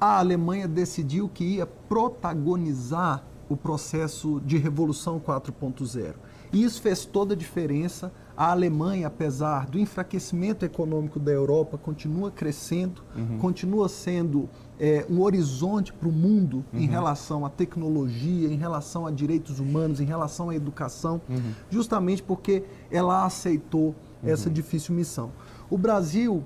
a 0.00 0.18
Alemanha 0.20 0.66
decidiu 0.66 1.28
que 1.28 1.44
ia 1.44 1.66
protagonizar 1.66 3.22
o 3.46 3.58
processo 3.58 4.40
de 4.42 4.56
Revolução 4.56 5.20
4.0. 5.20 6.14
E 6.50 6.64
isso 6.64 6.80
fez 6.80 7.04
toda 7.04 7.34
a 7.34 7.36
diferença 7.36 8.10
A 8.36 8.50
Alemanha, 8.50 9.06
apesar 9.06 9.66
do 9.66 9.78
enfraquecimento 9.78 10.64
econômico 10.64 11.20
da 11.20 11.30
Europa, 11.30 11.78
continua 11.78 12.32
crescendo, 12.32 13.02
uhum. 13.16 13.38
continua 13.38 13.88
sendo 13.88 14.48
é, 14.78 15.06
um 15.08 15.20
horizonte 15.22 15.92
para 15.92 16.08
o 16.08 16.12
mundo 16.12 16.64
uhum. 16.72 16.80
em 16.80 16.86
relação 16.86 17.46
à 17.46 17.50
tecnologia, 17.50 18.48
em 18.48 18.56
relação 18.56 19.06
a 19.06 19.10
direitos 19.12 19.60
humanos, 19.60 20.00
em 20.00 20.04
relação 20.04 20.50
à 20.50 20.54
educação, 20.56 21.20
uhum. 21.28 21.52
justamente 21.70 22.22
porque 22.22 22.64
ela 22.90 23.24
aceitou 23.24 23.94
essa 24.24 24.48
uhum. 24.48 24.54
difícil 24.54 24.94
missão. 24.94 25.30
O 25.70 25.78
Brasil 25.78 26.42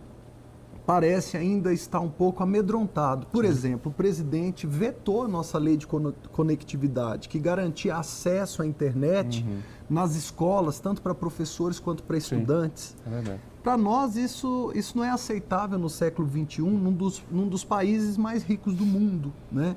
parece 0.88 1.36
ainda 1.36 1.70
estar 1.70 2.00
um 2.00 2.08
pouco 2.08 2.42
amedrontado. 2.42 3.26
Por 3.26 3.44
Sim. 3.44 3.50
exemplo, 3.50 3.92
o 3.92 3.94
presidente 3.94 4.66
vetou 4.66 5.22
a 5.24 5.28
nossa 5.28 5.58
lei 5.58 5.76
de 5.76 5.86
conectividade, 6.32 7.28
que 7.28 7.38
garantia 7.38 7.94
acesso 7.94 8.62
à 8.62 8.66
internet 8.66 9.44
uhum. 9.46 9.58
nas 9.90 10.16
escolas, 10.16 10.80
tanto 10.80 11.02
para 11.02 11.14
professores 11.14 11.78
quanto 11.78 12.02
para 12.02 12.16
estudantes. 12.16 12.96
É 13.06 13.36
para 13.62 13.76
nós, 13.76 14.16
isso, 14.16 14.72
isso 14.74 14.96
não 14.96 15.04
é 15.04 15.10
aceitável 15.10 15.78
no 15.78 15.90
século 15.90 16.26
XXI, 16.26 16.62
num 16.62 16.92
dos, 16.92 17.22
num 17.30 17.46
dos 17.46 17.62
países 17.62 18.16
mais 18.16 18.42
ricos 18.42 18.74
do 18.74 18.86
mundo. 18.86 19.30
Né? 19.52 19.76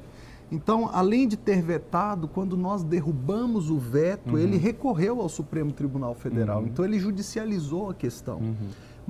Então, 0.50 0.90
além 0.94 1.28
de 1.28 1.36
ter 1.36 1.62
vetado, 1.62 2.26
quando 2.30 2.56
nós 2.56 2.84
derrubamos 2.84 3.70
o 3.70 3.78
veto, 3.78 4.32
uhum. 4.32 4.38
ele 4.38 4.56
recorreu 4.56 5.20
ao 5.20 5.28
Supremo 5.28 5.74
Tribunal 5.74 6.16
Federal. 6.16 6.62
Uhum. 6.62 6.68
Então, 6.68 6.86
ele 6.86 6.98
judicializou 6.98 7.90
a 7.90 7.94
questão. 7.94 8.42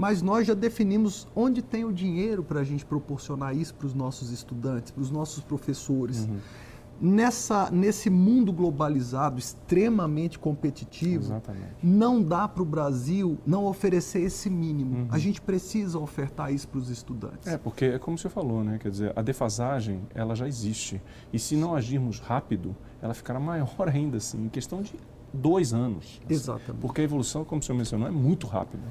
Mas 0.01 0.19
nós 0.23 0.47
já 0.47 0.55
definimos 0.55 1.27
onde 1.35 1.61
tem 1.61 1.85
o 1.85 1.93
dinheiro 1.93 2.41
para 2.41 2.61
a 2.61 2.63
gente 2.63 2.83
proporcionar 2.83 3.55
isso 3.55 3.75
para 3.75 3.85
os 3.85 3.93
nossos 3.93 4.31
estudantes, 4.31 4.89
para 4.89 4.99
os 4.99 5.11
nossos 5.11 5.43
professores. 5.43 6.21
Uhum. 6.21 6.39
Nessa, 6.99 7.69
nesse 7.69 8.09
mundo 8.09 8.51
globalizado, 8.51 9.37
extremamente 9.37 10.39
competitivo, 10.39 11.25
Exatamente. 11.25 11.75
não 11.83 12.19
dá 12.19 12.47
para 12.47 12.63
o 12.63 12.65
Brasil 12.65 13.37
não 13.45 13.65
oferecer 13.65 14.21
esse 14.21 14.49
mínimo. 14.49 15.01
Uhum. 15.01 15.07
A 15.11 15.19
gente 15.19 15.39
precisa 15.39 15.99
ofertar 15.99 16.51
isso 16.51 16.67
para 16.67 16.79
os 16.79 16.89
estudantes. 16.89 17.45
É, 17.45 17.59
porque 17.59 17.85
é 17.85 17.99
como 17.99 18.17
você 18.17 18.27
falou, 18.27 18.63
né? 18.63 18.79
Quer 18.79 18.89
dizer, 18.89 19.13
a 19.15 19.21
defasagem, 19.21 20.01
ela 20.15 20.33
já 20.33 20.47
existe. 20.47 20.99
E 21.31 21.37
se 21.37 21.55
não 21.55 21.75
agirmos 21.75 22.17
rápido, 22.17 22.75
ela 23.03 23.13
ficará 23.13 23.39
maior 23.39 23.69
ainda, 23.87 24.17
assim, 24.17 24.45
em 24.45 24.49
questão 24.49 24.81
de 24.81 24.95
dois 25.31 25.75
anos. 25.75 26.19
Assim, 26.25 26.33
Exatamente. 26.33 26.81
Porque 26.81 27.01
a 27.01 27.03
evolução, 27.03 27.45
como 27.45 27.61
o 27.61 27.63
senhor 27.63 27.77
mencionou, 27.77 28.07
é 28.07 28.11
muito 28.11 28.47
rápida 28.47 28.83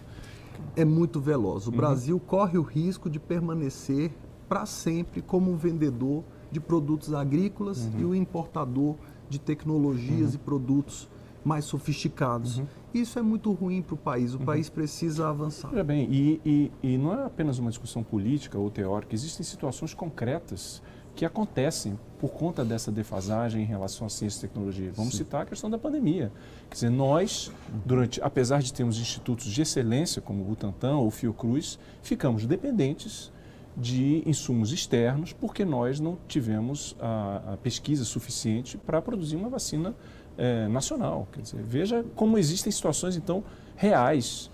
é 0.77 0.85
muito 0.85 1.21
veloz. 1.21 1.67
O 1.67 1.71
uhum. 1.71 1.77
Brasil 1.77 2.21
corre 2.21 2.59
o 2.59 2.63
risco 2.63 3.09
de 3.09 3.19
permanecer 3.19 4.13
para 4.49 4.67
sempre 4.67 5.23
como 5.23 5.51
um 5.51 5.57
vendedor 5.57 6.25
de 6.51 6.61
produtos 6.61 7.15
agrícolas 7.15 7.85
uhum. 7.85 8.01
e 8.01 8.05
o 8.05 8.15
importador 8.15 8.97
de 9.29 9.39
tecnologias 9.39 10.31
uhum. 10.31 10.35
e 10.35 10.39
produtos 10.39 11.09
mais 11.45 11.65
sofisticados. 11.65 12.59
Uhum. 12.59 12.67
Isso 12.93 13.19
é 13.19 13.23
muito 13.23 13.53
ruim 13.53 13.81
para 13.81 13.95
o 13.95 13.99
país. 13.99 14.35
O 14.35 14.39
uhum. 14.39 14.45
país 14.45 14.69
precisa 14.69 15.29
avançar. 15.29 15.71
Olha 15.73 15.85
bem, 15.85 16.09
e, 16.11 16.41
e, 16.45 16.73
e 16.83 16.99
não 16.99 17.15
é 17.15 17.25
apenas 17.25 17.59
uma 17.59 17.71
discussão 17.71 18.03
política 18.03 18.59
ou 18.59 18.71
teórica, 18.71 19.15
existem 19.15 19.45
situações 19.45 19.95
concretas 19.95 20.83
que 21.15 21.25
acontecem 21.25 21.99
por 22.19 22.31
conta 22.31 22.65
dessa 22.65 22.93
defasagem 22.93 23.63
em 23.63 23.65
relação 23.65 24.07
à 24.07 24.11
ciência 24.11 24.39
e 24.39 24.49
tecnologia. 24.49 24.93
Vamos 24.95 25.13
Sim. 25.13 25.19
citar 25.19 25.43
a 25.43 25.47
questão 25.47 25.71
da 25.71 25.79
pandemia. 25.79 26.31
Quer 26.69 26.75
dizer, 26.75 26.91
nós, 26.91 27.51
durante, 27.85 28.21
apesar 28.23 28.63
de 28.63 28.73
termos 28.73 28.99
institutos 28.99 29.47
de 29.47 29.63
excelência 29.63 30.21
como 30.21 30.43
o 30.43 30.45
Butantan 30.45 30.97
ou 30.97 31.07
o 31.07 31.11
Fiocruz, 31.11 31.79
ficamos 32.03 32.47
dependentes 32.47 33.33
de 33.77 34.23
insumos 34.27 34.73
externos 34.73 35.33
porque 35.33 35.65
nós 35.65 36.01
não 36.01 36.19
tivemos 36.29 36.95
a, 37.01 37.55
a 37.55 37.57
pesquisa 37.57 38.05
suficiente 38.05 38.77
para 38.77 39.01
produzir 39.01 39.37
uma 39.37 39.49
vacina 39.49 39.95
é, 40.37 40.69
nacional. 40.69 41.27
Quer 41.33 41.43
dizer, 41.43 41.63
veja 41.63 42.05
como 42.15 42.37
existem 42.37 42.71
situações, 42.71 43.17
então, 43.17 43.43
reais 43.77 44.51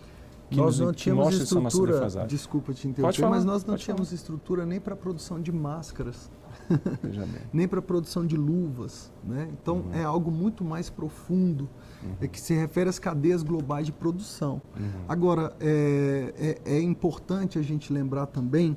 que 0.51 0.57
nós 0.57 0.79
nos, 0.79 0.87
não 0.87 0.93
tínhamos 0.93 1.35
estrutura, 1.35 2.09
desculpa 2.27 2.73
te 2.73 2.87
interromper, 2.87 3.29
mas 3.29 3.45
nós 3.45 3.65
não 3.65 3.77
tínhamos 3.77 4.09
falar. 4.09 4.17
estrutura 4.17 4.67
nem 4.67 4.81
para 4.81 4.95
a 4.95 4.97
produção 4.97 5.41
de 5.41 5.51
máscaras. 5.51 6.31
nem 7.53 7.67
para 7.67 7.79
a 7.79 7.83
produção 7.83 8.27
de 8.27 8.37
luvas. 8.37 9.13
Né? 9.25 9.49
Então 9.61 9.77
uhum. 9.77 9.95
é 9.95 10.05
algo 10.05 10.31
muito 10.31 10.65
mais 10.65 10.91
profundo, 10.91 11.69
uhum. 12.03 12.15
é 12.21 12.29
que 12.29 12.41
se 12.41 12.55
refere 12.55 12.89
às 12.89 12.99
cadeias 12.99 13.43
globais 13.43 13.87
de 13.87 13.93
produção. 13.93 14.61
Uhum. 14.79 15.05
Agora, 15.09 15.55
é, 15.61 16.59
é, 16.65 16.77
é, 16.77 16.81
importante 16.81 17.59
a 17.59 17.63
gente 17.63 17.93
lembrar 17.93 18.27
também 18.27 18.77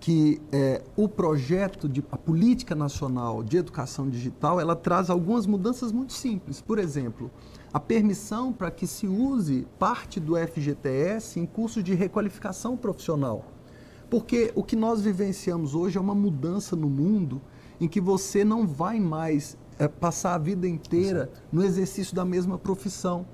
que 0.00 0.38
é, 0.52 0.82
o 0.96 1.08
projeto 1.08 1.88
de 1.88 2.04
a 2.12 2.18
política 2.18 2.74
nacional 2.74 3.42
de 3.42 3.56
educação 3.56 4.06
digital 4.10 4.60
ela 4.60 4.76
traz 4.76 5.08
algumas 5.08 5.46
mudanças 5.46 5.92
muito 5.92 6.12
simples. 6.12 6.60
Por 6.60 6.78
exemplo, 6.78 7.30
a 7.72 7.80
permissão 7.80 8.52
para 8.52 8.70
que 8.70 8.86
se 8.86 9.06
use 9.06 9.66
parte 9.78 10.20
do 10.20 10.36
FGTS 10.36 11.40
em 11.40 11.46
cursos 11.46 11.82
de 11.82 11.94
requalificação 11.94 12.76
profissional. 12.76 13.46
Porque 14.10 14.52
o 14.54 14.62
que 14.62 14.76
nós 14.76 15.00
vivenciamos 15.00 15.74
hoje 15.74 15.98
é 15.98 16.00
uma 16.00 16.14
mudança 16.14 16.76
no 16.76 16.88
mundo 16.88 17.40
em 17.80 17.88
que 17.88 18.00
você 18.00 18.44
não 18.44 18.66
vai 18.66 19.00
mais 19.00 19.56
é, 19.78 19.88
passar 19.88 20.34
a 20.34 20.38
vida 20.38 20.68
inteira 20.68 21.30
Exato. 21.32 21.42
no 21.52 21.64
exercício 21.64 22.14
da 22.14 22.24
mesma 22.24 22.58
profissão. 22.58 23.26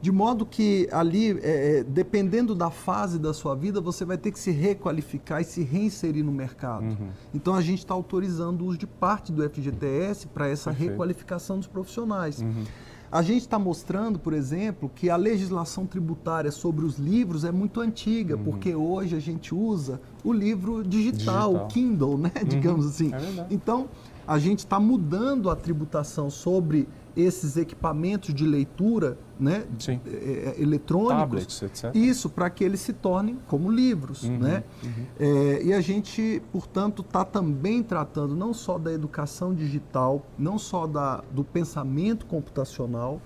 De 0.00 0.10
modo 0.10 0.46
que 0.46 0.88
ali, 0.92 1.38
é, 1.42 1.84
dependendo 1.84 2.54
da 2.54 2.70
fase 2.70 3.18
da 3.18 3.34
sua 3.34 3.54
vida, 3.54 3.82
você 3.82 4.02
vai 4.02 4.16
ter 4.16 4.32
que 4.32 4.38
se 4.38 4.50
requalificar 4.50 5.42
e 5.42 5.44
se 5.44 5.62
reinserir 5.62 6.24
no 6.24 6.32
mercado. 6.32 6.84
Uhum. 6.84 7.10
Então 7.34 7.54
a 7.54 7.60
gente 7.60 7.80
está 7.80 7.92
autorizando 7.92 8.62
o 8.62 8.66
uso 8.66 8.78
de 8.78 8.86
parte 8.86 9.30
do 9.30 9.46
FGTS 9.48 10.28
para 10.28 10.48
essa 10.48 10.70
Perfeito. 10.70 10.90
requalificação 10.92 11.58
dos 11.58 11.66
profissionais. 11.66 12.40
Uhum. 12.40 12.64
A 13.12 13.22
gente 13.22 13.40
está 13.40 13.58
mostrando, 13.58 14.20
por 14.20 14.32
exemplo, 14.32 14.88
que 14.94 15.10
a 15.10 15.16
legislação 15.16 15.84
tributária 15.84 16.52
sobre 16.52 16.84
os 16.84 16.96
livros 16.96 17.44
é 17.44 17.50
muito 17.50 17.80
antiga, 17.80 18.36
uhum. 18.36 18.44
porque 18.44 18.72
hoje 18.72 19.16
a 19.16 19.18
gente 19.18 19.52
usa 19.52 20.00
o 20.22 20.32
livro 20.32 20.84
digital, 20.84 21.50
digital. 21.50 21.54
o 21.54 21.66
Kindle, 21.66 22.18
né? 22.18 22.32
Uhum. 22.40 22.48
Digamos 22.48 22.86
assim. 22.86 23.12
É 23.12 23.46
então, 23.50 23.88
a 24.26 24.38
gente 24.38 24.60
está 24.60 24.78
mudando 24.78 25.50
a 25.50 25.56
tributação 25.56 26.30
sobre 26.30 26.88
esses 27.16 27.56
equipamentos 27.56 28.34
de 28.34 28.44
leitura 28.44 29.18
né, 29.38 29.64
Sim. 29.78 30.00
É, 30.06 30.54
é, 30.58 30.62
eletrônicos. 30.62 31.18
Tablets, 31.18 31.62
etc. 31.62 31.94
Isso, 31.94 32.28
para 32.28 32.50
que 32.50 32.62
eles 32.62 32.80
se 32.80 32.92
tornem 32.92 33.38
como 33.48 33.70
livros. 33.70 34.22
Uhum, 34.22 34.38
né? 34.38 34.64
Uhum. 34.82 35.06
É, 35.18 35.62
e 35.64 35.72
a 35.72 35.80
gente, 35.80 36.42
portanto, 36.52 37.02
está 37.02 37.24
também 37.24 37.82
tratando 37.82 38.36
não 38.36 38.52
só 38.52 38.78
da 38.78 38.92
educação 38.92 39.54
digital, 39.54 40.26
não 40.38 40.58
só 40.58 40.86
da, 40.86 41.24
do 41.32 41.42
pensamento 41.42 42.26
computacional, 42.26 43.20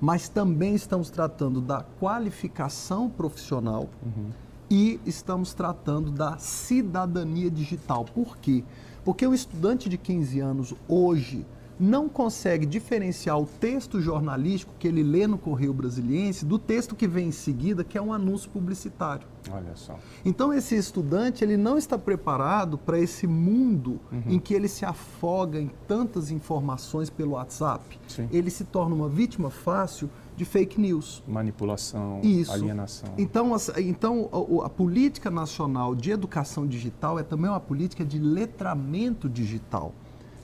mas 0.00 0.28
também 0.28 0.74
estamos 0.74 1.10
tratando 1.10 1.60
da 1.60 1.82
qualificação 1.98 3.08
profissional 3.08 3.88
uhum. 4.04 4.30
e 4.70 5.00
estamos 5.04 5.54
tratando 5.54 6.10
da 6.10 6.38
cidadania 6.38 7.50
digital. 7.50 8.04
Por 8.04 8.36
quê? 8.36 8.62
Porque 9.04 9.26
o 9.26 9.34
estudante 9.34 9.88
de 9.88 9.96
15 9.96 10.40
anos 10.40 10.74
hoje 10.86 11.46
não 11.78 12.08
consegue 12.08 12.66
diferenciar 12.66 13.38
o 13.38 13.46
texto 13.46 14.00
jornalístico 14.00 14.72
que 14.78 14.88
ele 14.88 15.02
lê 15.02 15.26
no 15.26 15.38
Correio 15.38 15.72
Brasiliense 15.72 16.44
do 16.44 16.58
texto 16.58 16.96
que 16.96 17.06
vem 17.06 17.28
em 17.28 17.32
seguida, 17.32 17.84
que 17.84 17.96
é 17.96 18.02
um 18.02 18.12
anúncio 18.12 18.50
publicitário. 18.50 19.26
Olha 19.50 19.74
só. 19.76 19.98
Então 20.24 20.52
esse 20.52 20.74
estudante 20.76 21.44
ele 21.44 21.56
não 21.56 21.78
está 21.78 21.96
preparado 21.96 22.76
para 22.76 22.98
esse 22.98 23.26
mundo 23.26 24.00
uhum. 24.10 24.22
em 24.26 24.38
que 24.38 24.52
ele 24.52 24.68
se 24.68 24.84
afoga 24.84 25.60
em 25.60 25.70
tantas 25.86 26.30
informações 26.30 27.08
pelo 27.08 27.32
WhatsApp. 27.32 27.98
Sim. 28.08 28.28
Ele 28.32 28.50
se 28.50 28.64
torna 28.64 28.94
uma 28.94 29.08
vítima 29.08 29.50
fácil 29.50 30.10
de 30.36 30.44
fake 30.44 30.80
news. 30.80 31.22
Manipulação, 31.26 32.20
Isso. 32.22 32.52
alienação. 32.52 33.12
Então, 33.18 33.54
a, 33.54 33.80
então 33.80 34.28
a, 34.32 34.66
a, 34.66 34.70
política 34.70 35.30
nacional 35.30 35.96
de 35.96 36.12
educação 36.12 36.64
digital 36.64 37.18
é 37.18 37.24
também 37.24 37.50
uma 37.50 37.58
política 37.58 38.04
de 38.04 38.20
letramento 38.20 39.28
digital 39.28 39.92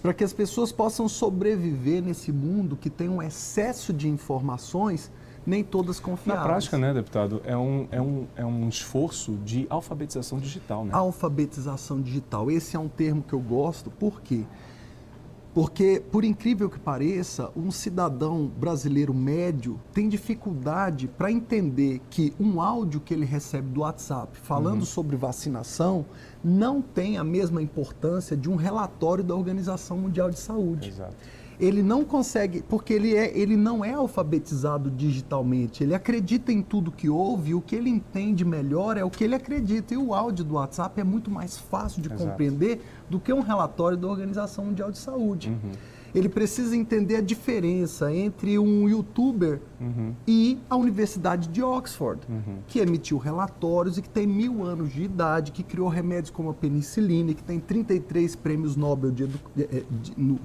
para 0.04 0.12
que 0.12 0.23
as 0.23 0.34
pessoas 0.34 0.70
possam 0.70 1.08
sobreviver 1.08 2.02
nesse 2.02 2.30
mundo 2.30 2.76
que 2.76 2.90
tem 2.90 3.08
um 3.08 3.23
excesso 3.23 3.90
de 3.90 4.06
informações, 4.06 5.11
nem 5.46 5.64
todas 5.64 5.99
confiáveis. 5.99 6.44
Na 6.44 6.46
prática, 6.46 6.76
né, 6.76 6.92
deputado, 6.92 7.40
é 7.42 7.56
um, 7.56 7.88
é 7.90 8.02
um, 8.02 8.26
é 8.37 8.44
um 8.44 8.68
esforço 8.68 9.32
de 9.42 9.66
alfabetização 9.70 10.38
digital, 10.38 10.84
né? 10.84 10.90
Alfabetização 10.92 12.02
digital. 12.02 12.50
Esse 12.50 12.76
é 12.76 12.78
um 12.78 12.87
termo 12.87 13.23
que 13.23 13.32
eu 13.32 13.40
gosto, 13.40 13.90
por 13.90 14.20
quê? 14.20 14.44
Porque 14.44 14.73
porque, 15.54 16.02
por 16.11 16.25
incrível 16.25 16.68
que 16.68 16.80
pareça, 16.80 17.49
um 17.56 17.70
cidadão 17.70 18.46
brasileiro 18.46 19.14
médio 19.14 19.80
tem 19.92 20.08
dificuldade 20.08 21.06
para 21.06 21.30
entender 21.30 22.00
que 22.11 22.34
um 22.40 22.61
áudio 22.61 23.00
que 23.00 23.14
ele 23.14 23.25
recebe 23.25 23.68
do 23.68 23.82
WhatsApp 23.82 24.37
falando 24.37 24.80
uhum. 24.80 24.84
sobre 24.84 25.14
vacinação 25.14 26.04
não 26.42 26.82
tem 26.82 27.16
a 27.16 27.23
mesma 27.23 27.62
importância 27.62 28.37
de 28.37 28.50
um 28.50 28.56
relatório 28.56 29.23
da 29.23 29.37
Organização 29.37 29.96
Mundial 29.96 30.28
de 30.28 30.40
Saúde. 30.40 30.88
Exato 30.88 31.14
ele 31.58 31.82
não 31.82 32.04
consegue, 32.04 32.62
porque 32.62 32.92
ele, 32.92 33.14
é, 33.14 33.37
ele 33.37 33.56
não 33.56 33.84
é 33.84 33.92
alfabetizado 33.92 34.90
digitalmente, 34.90 35.82
ele 35.82 35.94
acredita 35.94 36.52
em 36.52 36.62
tudo 36.62 36.90
que 36.90 37.08
ouve, 37.08 37.54
o 37.54 37.61
que 37.61 37.76
ele 37.76 37.90
entende 37.90 38.44
melhor 38.44 38.96
é 38.96 39.04
o 39.04 39.11
que 39.11 39.25
ele 39.25 39.34
acredita. 39.34 39.94
E 39.94 39.96
o 39.96 40.14
áudio 40.14 40.44
do 40.44 40.54
WhatsApp 40.54 41.00
é 41.00 41.04
muito 41.04 41.30
mais 41.30 41.58
fácil 41.58 42.02
de 42.02 42.08
Exato. 42.08 42.25
compreender 42.25 42.80
do 43.08 43.20
que 43.20 43.32
um 43.32 43.40
relatório 43.40 43.96
da 43.96 44.08
Organização 44.08 44.66
Mundial 44.66 44.90
de 44.90 44.99
Saúde. 44.99 45.50
Uhum. 45.50 45.73
ele 46.14 46.28
precisa 46.28 46.76
entender 46.76 47.16
a 47.16 47.20
diferença 47.20 48.14
entre 48.14 48.56
um 48.56 48.88
youtuber 48.88 49.61
uhum. 49.80 50.14
e 50.26 50.58
a 50.70 50.76
Universidade 50.76 51.49
de 51.49 51.61
Oxford, 51.61 52.20
uhum. 52.28 52.58
que 52.68 52.78
emitiu 52.78 53.18
relatórios 53.18 53.99
e 53.99 54.02
que 54.02 54.08
tem 54.08 54.25
mil 54.25 54.64
anos 54.64 54.92
de 54.92 55.02
idade, 55.02 55.50
que 55.50 55.64
criou 55.64 55.88
remédios 55.88 56.30
como 56.30 56.50
a 56.50 56.54
penicilina, 56.54 57.34
que 57.34 57.42
tem 57.42 57.58
33 57.58 58.37
prêmios 58.37 58.76
Nobel 58.76 59.11
de, 59.11 59.26
de, 59.26 59.40
de, 59.90 60.12
no, 60.16 60.38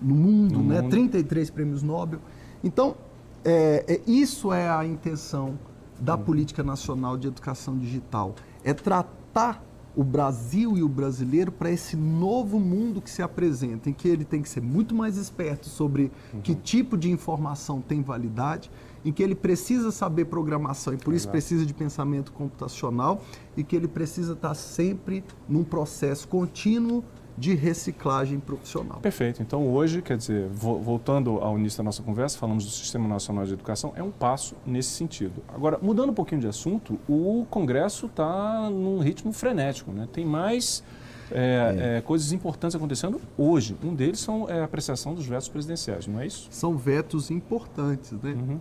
no, 0.00 0.14
mundo, 0.14 0.58
no 0.58 0.64
né? 0.64 0.80
Mundo. 0.80 0.90
33 0.90 1.50
prêmios 1.50 1.82
Nobel. 1.82 2.20
Então, 2.62 2.96
é, 3.44 3.84
é, 3.86 4.10
isso 4.10 4.52
é 4.52 4.68
a 4.68 4.84
intenção 4.84 5.58
da 5.98 6.16
uhum. 6.16 6.22
Política 6.22 6.62
Nacional 6.62 7.16
de 7.16 7.28
Educação 7.28 7.76
Digital. 7.78 8.34
É 8.64 8.72
tratar 8.72 9.64
o 9.96 10.04
Brasil 10.04 10.78
e 10.78 10.82
o 10.82 10.88
brasileiro 10.88 11.50
para 11.50 11.72
esse 11.72 11.96
novo 11.96 12.60
mundo 12.60 13.00
que 13.00 13.10
se 13.10 13.20
apresenta, 13.20 13.90
em 13.90 13.92
que 13.92 14.06
ele 14.06 14.24
tem 14.24 14.40
que 14.40 14.48
ser 14.48 14.60
muito 14.60 14.94
mais 14.94 15.16
esperto 15.16 15.68
sobre 15.68 16.12
uhum. 16.32 16.40
que 16.40 16.54
tipo 16.54 16.96
de 16.96 17.10
informação 17.10 17.80
tem 17.80 18.00
validade, 18.00 18.70
em 19.04 19.12
que 19.12 19.22
ele 19.22 19.34
precisa 19.34 19.90
saber 19.90 20.26
programação 20.26 20.94
e 20.94 20.96
por 20.96 21.14
isso 21.14 21.28
precisa 21.28 21.66
de 21.66 21.74
pensamento 21.74 22.32
computacional 22.32 23.22
e 23.56 23.64
que 23.64 23.74
ele 23.74 23.88
precisa 23.88 24.34
estar 24.34 24.54
sempre 24.54 25.24
num 25.48 25.64
processo 25.64 26.28
contínuo 26.28 27.02
de 27.38 27.54
reciclagem 27.54 28.40
profissional. 28.40 28.98
Perfeito. 29.00 29.40
Então, 29.40 29.68
hoje, 29.68 30.02
quer 30.02 30.16
dizer, 30.16 30.48
voltando 30.48 31.38
ao 31.38 31.56
início 31.56 31.78
da 31.78 31.84
nossa 31.84 32.02
conversa, 32.02 32.36
falamos 32.36 32.64
do 32.64 32.70
Sistema 32.70 33.06
Nacional 33.06 33.44
de 33.46 33.52
Educação, 33.52 33.92
é 33.94 34.02
um 34.02 34.10
passo 34.10 34.56
nesse 34.66 34.90
sentido. 34.90 35.42
Agora, 35.48 35.78
mudando 35.80 36.10
um 36.10 36.14
pouquinho 36.14 36.40
de 36.40 36.48
assunto, 36.48 36.98
o 37.08 37.46
Congresso 37.48 38.06
está 38.06 38.68
num 38.68 38.98
ritmo 38.98 39.32
frenético, 39.32 39.92
né? 39.92 40.08
Tem 40.12 40.26
mais 40.26 40.82
é, 41.30 41.36
é. 41.78 41.98
É, 41.98 42.00
coisas 42.00 42.32
importantes 42.32 42.74
acontecendo 42.74 43.20
hoje. 43.36 43.76
Um 43.84 43.94
deles 43.94 44.18
são 44.18 44.48
é, 44.50 44.60
a 44.60 44.64
apreciação 44.64 45.14
dos 45.14 45.24
vetos 45.24 45.48
presidenciais, 45.48 46.06
não 46.08 46.20
é 46.20 46.26
isso? 46.26 46.48
São 46.50 46.76
vetos 46.76 47.30
importantes, 47.30 48.12
né? 48.12 48.32
Uhum. 48.32 48.60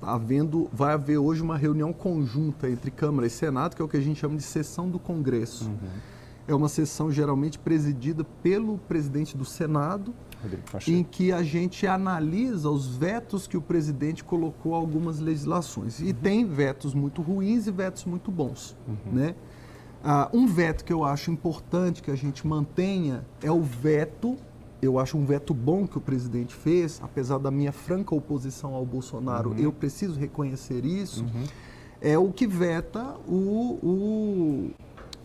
Tá 0.00 0.12
havendo, 0.12 0.68
vai 0.72 0.94
haver 0.94 1.18
hoje 1.18 1.42
uma 1.42 1.56
reunião 1.56 1.92
conjunta 1.92 2.68
entre 2.68 2.90
Câmara 2.90 3.26
e 3.26 3.30
Senado, 3.30 3.76
que 3.76 3.82
é 3.82 3.84
o 3.84 3.88
que 3.88 3.96
a 3.96 4.00
gente 4.00 4.18
chama 4.18 4.36
de 4.36 4.42
sessão 4.42 4.88
do 4.88 4.98
Congresso. 4.98 5.66
Uhum 5.66 6.17
é 6.48 6.54
uma 6.54 6.68
sessão 6.68 7.12
geralmente 7.12 7.58
presidida 7.58 8.24
pelo 8.42 8.78
presidente 8.78 9.36
do 9.36 9.44
Senado, 9.44 10.14
em 10.86 11.04
que 11.04 11.30
a 11.30 11.42
gente 11.42 11.86
analisa 11.86 12.70
os 12.70 12.86
vetos 12.86 13.46
que 13.46 13.56
o 13.56 13.60
presidente 13.60 14.24
colocou 14.24 14.74
a 14.74 14.78
algumas 14.78 15.20
legislações. 15.20 16.00
E 16.00 16.06
uhum. 16.06 16.12
tem 16.14 16.46
vetos 16.46 16.94
muito 16.94 17.20
ruins 17.20 17.66
e 17.66 17.70
vetos 17.70 18.06
muito 18.06 18.30
bons. 18.30 18.74
Uhum. 18.88 19.12
Né? 19.12 19.34
Ah, 20.02 20.30
um 20.32 20.46
veto 20.46 20.84
que 20.84 20.92
eu 20.92 21.04
acho 21.04 21.30
importante 21.30 22.02
que 22.02 22.10
a 22.10 22.16
gente 22.16 22.46
mantenha 22.46 23.26
é 23.42 23.52
o 23.52 23.60
veto, 23.60 24.38
eu 24.80 24.98
acho 24.98 25.18
um 25.18 25.26
veto 25.26 25.52
bom 25.52 25.86
que 25.86 25.98
o 25.98 26.00
presidente 26.00 26.54
fez, 26.54 26.98
apesar 27.02 27.38
da 27.38 27.50
minha 27.50 27.72
franca 27.72 28.14
oposição 28.14 28.74
ao 28.74 28.86
Bolsonaro, 28.86 29.50
uhum. 29.50 29.58
eu 29.58 29.72
preciso 29.72 30.18
reconhecer 30.18 30.86
isso, 30.86 31.24
uhum. 31.24 31.44
é 32.00 32.16
o 32.16 32.32
que 32.32 32.46
veta 32.46 33.16
o, 33.26 33.78
o 33.82 34.70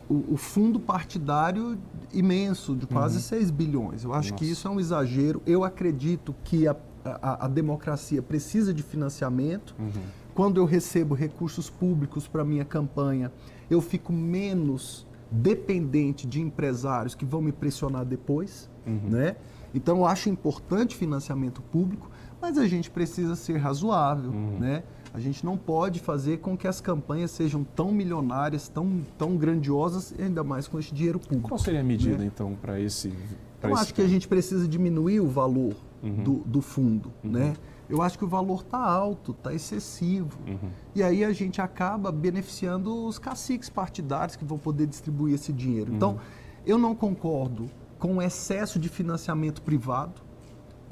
o, 0.09 0.33
o, 0.33 0.37
fundo 0.37 0.79
partidário 0.79 1.77
imenso, 2.11 2.75
de 2.75 2.85
quase 2.85 3.15
uhum. 3.15 3.21
6 3.21 3.51
bilhões. 3.51 4.03
Eu 4.03 4.13
acho 4.13 4.31
Nossa. 4.31 4.43
que 4.43 4.49
isso 4.49 4.67
é 4.67 4.71
um 4.71 4.79
exagero. 4.79 5.41
Eu 5.45 5.63
acredito 5.63 6.35
que 6.43 6.67
a, 6.67 6.75
a, 7.03 7.45
a 7.45 7.47
democracia 7.47 8.21
precisa 8.21 8.73
de 8.73 8.83
financiamento. 8.83 9.75
Uhum. 9.79 9.91
Quando 10.33 10.57
eu 10.57 10.65
recebo 10.65 11.13
recursos 11.13 11.69
públicos 11.69 12.27
para 12.27 12.43
minha 12.43 12.65
campanha, 12.65 13.31
eu 13.69 13.81
fico 13.81 14.11
menos 14.11 15.05
dependente 15.31 16.27
de 16.27 16.41
empresários 16.41 17.15
que 17.15 17.25
vão 17.25 17.41
me 17.41 17.51
pressionar 17.51 18.05
depois, 18.05 18.69
uhum. 18.85 19.09
né? 19.09 19.35
Então 19.73 19.97
eu 19.97 20.05
acho 20.05 20.29
importante 20.29 20.95
financiamento 20.95 21.61
público, 21.61 22.09
mas 22.39 22.57
a 22.57 22.67
gente 22.67 22.91
precisa 22.91 23.35
ser 23.35 23.57
razoável, 23.57 24.31
uhum. 24.31 24.59
né? 24.59 24.83
A 25.13 25.19
gente 25.19 25.45
não 25.45 25.55
pode 25.55 25.99
fazer 25.99 26.39
com 26.39 26.57
que 26.57 26.67
as 26.67 26.81
campanhas 26.81 27.29
sejam 27.29 27.63
tão 27.63 27.91
milionárias, 27.91 28.67
tão, 28.67 29.05
tão 29.15 29.37
grandiosas, 29.37 30.11
ainda 30.17 30.43
mais 30.43 30.67
com 30.67 30.79
esse 30.79 30.91
dinheiro 30.91 31.19
público. 31.19 31.49
Qual 31.49 31.59
seria 31.59 31.81
a 31.81 31.83
medida, 31.83 32.17
né? 32.17 32.25
então, 32.25 32.57
para 32.59 32.79
esse. 32.79 33.13
Pra 33.61 33.69
Eu 33.69 33.75
esse 33.75 33.83
acho 33.83 33.93
que 33.93 34.01
a 34.01 34.07
gente 34.07 34.27
precisa 34.27 34.67
diminuir 34.67 35.19
o 35.19 35.27
valor 35.27 35.75
uhum. 36.01 36.23
do, 36.23 36.33
do, 36.39 36.61
fundo, 36.61 37.13
uhum. 37.23 37.29
né? 37.29 37.53
Eu 37.87 38.01
acho 38.01 38.17
que 38.17 38.25
o 38.25 38.27
valor 38.27 38.61
está 38.61 38.79
alto, 38.79 39.33
está 39.33 39.53
excessivo. 39.53 40.39
Uhum. 40.47 40.71
E 40.95 41.03
aí 41.03 41.23
a 41.23 41.31
gente 41.31 41.61
acaba 41.61 42.11
beneficiando 42.11 43.05
os 43.05 43.19
caciques 43.19 43.69
partidários 43.69 44.35
que 44.35 44.43
vão 44.43 44.57
poder 44.57 44.87
distribuir 44.87 45.35
esse 45.35 45.53
dinheiro. 45.53 45.93
Então, 45.93 46.13
uhum. 46.13 46.19
eu 46.65 46.77
não 46.79 46.95
concordo 46.95 47.69
com 47.99 48.17
o 48.17 48.21
excesso 48.21 48.79
de 48.79 48.89
financiamento 48.89 49.61
privado 49.61 50.23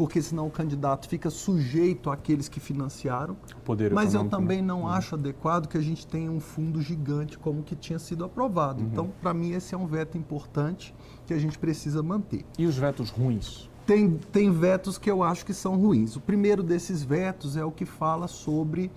porque 0.02 0.20
senão 0.20 0.48
o 0.48 0.50
candidato 0.50 1.08
fica 1.08 1.30
sujeito 1.30 2.10
àqueles 2.10 2.50
que 2.50 2.60
financiaram. 2.60 3.38
Poder 3.64 3.94
Mas 3.94 4.16
eu 4.16 4.28
também 4.28 4.60
não 4.60 4.82
hum. 4.82 4.88
acho 4.88 5.14
adequado 5.14 5.68
que 5.68 5.78
a 5.78 5.82
gente 5.82 6.08
tenha 6.08 6.32
um 6.32 6.40
fundo 6.40 6.82
gigante 6.82 7.38
como 7.38 7.62
que 7.62 7.76
tinha 7.76 8.00
sido 8.00 8.26
aprovado. 8.26 8.82
Uhum. 8.82 8.90
Então, 8.92 9.14
para 9.22 9.32
mim, 9.32 9.52
esse 9.52 9.76
é 9.76 9.78
um 9.78 9.86
veto 9.86 10.18
importante 10.18 10.92
que 11.28 11.36
a 11.36 11.38
gente 11.38 11.60
precisa 11.60 12.02
manter. 12.02 12.44
E 12.58 12.66
os 12.66 12.76
vetos 12.76 13.12
ruins? 13.12 13.70
Tem, 13.86 14.18
tem 14.32 14.52
vetos 14.52 14.98
que 14.98 15.12
eu 15.12 15.22
acho 15.22 15.46
que 15.46 15.54
são 15.54 15.76
ruins. 15.76 16.16
O 16.16 16.20
primeiro 16.20 16.64
desses 16.64 17.04
vetos 17.04 17.56
é 17.56 17.64
o 17.64 17.72
que 17.72 17.86
fala 17.86 18.28
sobre 18.28 18.92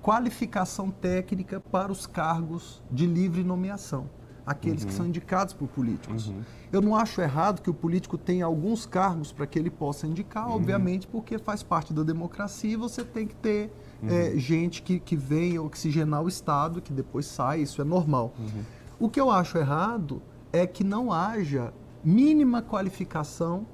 qualificação 0.00 0.92
técnica 0.92 1.58
para 1.58 1.90
os 1.90 2.06
cargos 2.06 2.80
de 2.88 3.04
livre 3.04 3.42
nomeação 3.42 4.08
aqueles 4.46 4.82
uhum. 4.82 4.88
que 4.88 4.94
são 4.94 5.06
indicados 5.06 5.52
por 5.52 5.66
políticos. 5.66 6.28
Uhum. 6.28 6.42
Eu 6.72 6.80
não 6.80 6.94
acho 6.94 7.20
errado 7.20 7.60
que 7.60 7.68
o 7.68 7.74
político 7.74 8.16
tenha 8.16 8.44
alguns 8.46 8.86
cargos 8.86 9.32
para 9.32 9.46
que 9.46 9.58
ele 9.58 9.70
possa 9.70 10.06
indicar, 10.06 10.48
uhum. 10.48 10.54
obviamente, 10.54 11.06
porque 11.08 11.36
faz 11.36 11.64
parte 11.64 11.92
da 11.92 12.04
democracia 12.04 12.72
e 12.72 12.76
você 12.76 13.02
tem 13.02 13.26
que 13.26 13.34
ter 13.34 13.72
é, 14.08 14.36
gente 14.36 14.82
que, 14.82 15.00
que 15.00 15.16
vem 15.16 15.58
oxigenar 15.58 16.22
o 16.22 16.28
Estado, 16.28 16.80
que 16.80 16.92
depois 16.92 17.26
sai, 17.26 17.62
isso 17.62 17.82
é 17.82 17.84
normal. 17.84 18.32
Uhum. 18.38 18.62
O 19.00 19.08
que 19.08 19.20
eu 19.20 19.30
acho 19.30 19.58
errado 19.58 20.22
é 20.52 20.64
que 20.66 20.84
não 20.84 21.12
haja 21.12 21.72
mínima 22.04 22.62
qualificação 22.62 23.66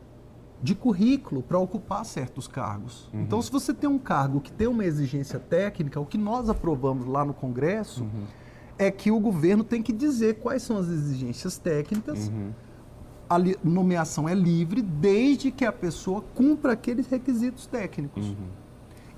de 0.63 0.75
currículo 0.75 1.43
para 1.43 1.59
ocupar 1.59 2.05
certos 2.05 2.49
cargos. 2.49 3.11
Uhum. 3.13 3.23
Então, 3.23 3.43
se 3.43 3.51
você 3.51 3.75
tem 3.75 3.91
um 3.91 3.99
cargo 3.99 4.41
que 4.41 4.51
tem 4.51 4.69
uma 4.69 4.85
exigência 4.85 5.39
técnica, 5.39 6.01
o 6.01 6.07
que 6.07 6.17
nós 6.17 6.49
aprovamos 6.49 7.05
lá 7.05 7.25
no 7.25 7.35
Congresso 7.35 8.05
uhum 8.05 8.25
é 8.83 8.91
que 8.91 9.11
o 9.11 9.21
governo 9.21 9.65
tem 9.65 9.83
que 9.83 9.93
dizer 9.93 10.37
quais 10.37 10.63
são 10.63 10.77
as 10.77 10.89
exigências 10.89 11.59
técnicas. 11.59 12.29
Uhum. 12.29 12.53
A 13.29 13.37
nomeação 13.65 14.29
é 14.29 14.35
livre 14.35 14.83
desde 14.83 15.51
que 15.51 15.65
a 15.65 15.73
pessoa 15.73 16.23
cumpra 16.35 16.73
aqueles 16.73 17.07
requisitos 17.07 17.67
técnicos. 17.67 18.29
Uhum. 18.29 18.49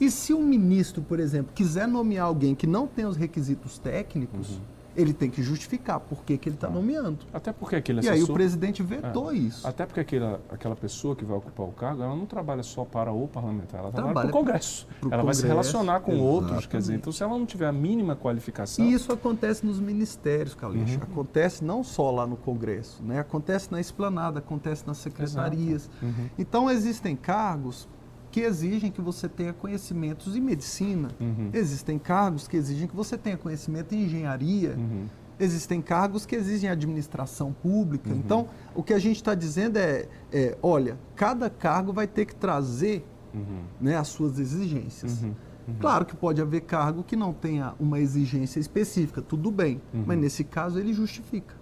E 0.01 0.11
se 0.11 0.33
um 0.33 0.43
ministro, 0.43 1.03
por 1.03 1.19
exemplo, 1.19 1.53
quiser 1.55 1.89
nomear 1.89 2.27
alguém 2.27 2.55
que 2.55 2.67
não 2.67 2.87
tem 2.87 3.07
os 3.07 3.17
requisitos 3.17 3.79
técnicos, 3.79 4.51
uhum 4.51 4.74
ele 4.97 5.13
tem 5.13 5.31
que 5.31 5.43
justificar 5.43 6.01
por 6.01 6.25
que, 6.25 6.39
que 6.39 6.49
ele 6.49 6.57
está 6.57 6.69
ah. 6.69 6.71
nomeando. 6.71 7.19
Até 7.33 7.53
porque 7.53 7.77
aquele 7.77 8.01
assessor... 8.01 8.17
E 8.17 8.21
aí 8.21 8.25
o 8.25 8.33
presidente 8.33 8.83
vetou 8.83 9.33
é. 9.33 9.37
isso. 9.37 9.67
Até 9.67 9.87
porque 9.87 10.01
aquela, 10.01 10.41
aquela 10.51 10.77
pessoa 10.77 11.17
que 11.17 11.25
vai 11.25 11.37
ocupar 11.37 11.67
o 11.67 11.73
cargo, 11.73 12.03
ela 12.03 12.15
não 12.15 12.27
trabalha 12.27 12.63
só 12.63 12.85
para 12.85 13.13
o 13.13 13.27
parlamentar, 13.27 13.81
ela 13.81 13.93
trabalha, 13.93 14.15
para 14.15 14.29
o 14.29 14.31
Congresso. 14.31 14.87
Ela 14.89 15.01
Congresso, 15.01 15.25
vai 15.25 15.35
se 15.35 15.47
relacionar 15.47 16.01
com 16.01 16.13
exatamente. 16.13 16.35
outros, 16.35 16.67
quer 16.67 16.79
dizer, 16.79 16.95
então 16.95 17.13
se 17.13 17.23
ela 17.23 17.37
não 17.37 17.47
tiver 17.47 17.67
a 17.67 17.73
mínima 17.73 18.15
qualificação... 18.15 18.85
E 18.85 18.93
isso 18.93 19.13
acontece 19.13 19.67
nos 19.67 19.81
ministérios, 19.81 20.55
Calixto. 20.55 20.99
Uhum. 20.99 21.03
Acontece 21.03 21.65
não 21.65 21.83
só 21.83 22.11
lá 22.11 22.27
no 22.27 22.37
Congresso, 22.37 23.03
né? 23.03 23.19
acontece 23.19 23.71
na 23.71 23.81
esplanada, 23.81 24.39
acontece 24.39 24.87
nas 24.87 24.99
secretarias. 24.99 25.91
Uhum. 26.03 26.29
Então 26.39 26.71
existem 26.71 27.17
cargos 27.17 27.89
que 28.35 28.41
exigem 28.41 28.91
que 28.91 29.01
você 29.01 29.29
tenha 29.29 29.53
conhecimentos 29.53 30.35
em 30.35 30.41
medicina, 30.41 31.09
uhum. 31.21 31.51
existem 31.53 32.01
cargos 32.01 32.49
que 32.49 32.57
exigem 32.57 32.89
que 32.89 32.97
você 32.97 33.17
tenha 33.17 33.37
conhecimento 33.37 33.95
em 33.95 34.07
engenharia, 34.07 34.75
uhum. 34.77 35.07
existem 35.39 35.81
cargos 35.81 36.27
que 36.27 36.35
exigem 36.35 36.69
administração 36.69 37.53
pública. 37.53 38.11
Uhum. 38.11 38.17
Então, 38.17 38.49
o 38.75 38.83
que 38.83 38.93
a 38.93 38.99
gente 38.99 39.19
está 39.19 39.37
dizendo 39.37 39.77
é, 39.77 40.09
é, 40.33 40.59
olha, 40.61 40.99
cada 41.15 41.49
cargo 41.49 41.93
vai 41.93 42.09
ter 42.09 42.25
que 42.25 42.35
trazer 42.35 43.07
uhum. 43.33 43.63
né, 43.81 43.97
as 43.97 44.09
suas 44.09 44.41
exigências. 44.41 45.23
Uhum. 45.23 45.33
Uhum. 45.67 45.75
Claro 45.81 46.05
que 46.05 46.15
pode 46.15 46.41
haver 46.41 46.63
cargo 46.63 47.03
que 47.03 47.17
não 47.17 47.33
tenha 47.33 47.75
uma 47.81 47.99
exigência 47.99 48.61
específica, 48.61 49.23
tudo 49.23 49.51
bem, 49.51 49.81
mas 50.07 50.19
nesse 50.19 50.45
caso 50.45 50.79
ele 50.79 50.93
justifica. 50.93 51.55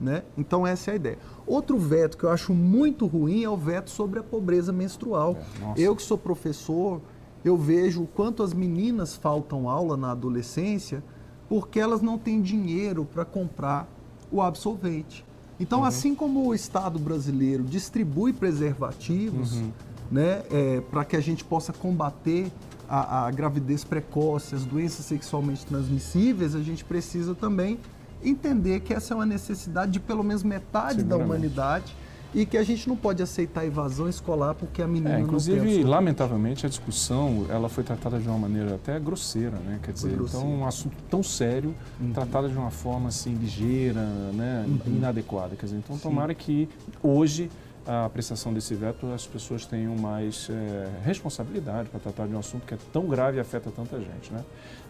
Né? 0.00 0.22
Então 0.36 0.66
essa 0.66 0.90
é 0.90 0.92
a 0.92 0.96
ideia. 0.96 1.18
Outro 1.46 1.78
veto 1.78 2.18
que 2.18 2.24
eu 2.24 2.30
acho 2.30 2.52
muito 2.52 3.06
ruim 3.06 3.44
é 3.44 3.48
o 3.48 3.56
veto 3.56 3.90
sobre 3.90 4.18
a 4.18 4.22
pobreza 4.22 4.72
menstrual. 4.72 5.38
É, 5.76 5.80
eu 5.80 5.96
que 5.96 6.02
sou 6.02 6.18
professor, 6.18 7.00
eu 7.44 7.56
vejo 7.56 8.02
o 8.02 8.06
quanto 8.06 8.42
as 8.42 8.52
meninas 8.52 9.14
faltam 9.14 9.68
aula 9.68 9.96
na 9.96 10.10
adolescência 10.10 11.02
porque 11.48 11.78
elas 11.78 12.00
não 12.00 12.18
têm 12.18 12.40
dinheiro 12.40 13.04
para 13.04 13.24
comprar 13.24 13.88
o 14.30 14.40
absolvente. 14.42 15.24
Então, 15.60 15.80
uhum. 15.80 15.84
assim 15.84 16.14
como 16.14 16.48
o 16.48 16.54
Estado 16.54 16.98
brasileiro 16.98 17.62
distribui 17.62 18.32
preservativos 18.32 19.56
uhum. 19.56 19.70
né, 20.10 20.42
é, 20.50 20.80
para 20.90 21.04
que 21.04 21.16
a 21.16 21.20
gente 21.20 21.44
possa 21.44 21.72
combater 21.72 22.50
a, 22.94 23.26
a 23.26 23.30
gravidez 23.30 23.82
precoce, 23.82 24.54
as 24.54 24.64
doenças 24.64 25.04
sexualmente 25.06 25.66
transmissíveis, 25.66 26.54
a 26.54 26.62
gente 26.62 26.84
precisa 26.84 27.34
também 27.34 27.78
entender 28.22 28.80
que 28.80 28.94
essa 28.94 29.12
é 29.12 29.16
uma 29.16 29.26
necessidade 29.26 29.92
de 29.92 30.00
pelo 30.00 30.22
menos 30.22 30.42
metade 30.42 31.02
da 31.02 31.16
humanidade 31.16 31.94
e 32.32 32.46
que 32.46 32.56
a 32.56 32.62
gente 32.62 32.88
não 32.88 32.96
pode 32.96 33.22
aceitar 33.22 33.64
evasão 33.64 34.08
escolar 34.08 34.54
porque 34.54 34.80
a 34.80 34.86
menina 34.86 35.18
é, 35.18 35.20
inclusive, 35.20 35.56
não 35.56 35.66
tem 35.66 35.84
lamentavelmente, 35.84 36.66
a 36.66 36.68
discussão 36.68 37.46
ela 37.48 37.68
foi 37.68 37.84
tratada 37.84 38.18
de 38.18 38.28
uma 38.28 38.38
maneira 38.38 38.76
até 38.76 38.98
grosseira, 38.98 39.56
né? 39.58 39.78
Quer 39.82 39.92
dizer, 39.92 40.12
então 40.12 40.46
um 40.46 40.66
assunto 40.66 40.96
tão 41.10 41.22
sério 41.22 41.74
uhum. 42.00 42.12
tratado 42.12 42.48
de 42.48 42.56
uma 42.56 42.70
forma 42.70 43.08
assim 43.08 43.34
ligeira, 43.34 44.02
né? 44.32 44.64
Uhum. 44.66 44.96
Inadequada. 44.96 45.54
Quer 45.56 45.66
dizer, 45.66 45.78
então 45.78 45.96
tomara 45.98 46.34
que 46.34 46.68
hoje 47.02 47.50
a 47.86 48.06
apreciação 48.06 48.52
desse 48.52 48.74
veto 48.74 49.12
as 49.12 49.26
pessoas 49.26 49.66
tenham 49.66 49.94
mais 49.96 50.48
é, 50.50 50.88
responsabilidade 51.04 51.88
para 51.88 52.00
tratar 52.00 52.26
de 52.26 52.34
um 52.34 52.38
assunto 52.38 52.66
que 52.66 52.74
é 52.74 52.78
tão 52.92 53.06
grave 53.06 53.36
e 53.36 53.40
afeta 53.40 53.70
tanta 53.70 53.98
gente, 53.98 54.32
né? 54.32 54.42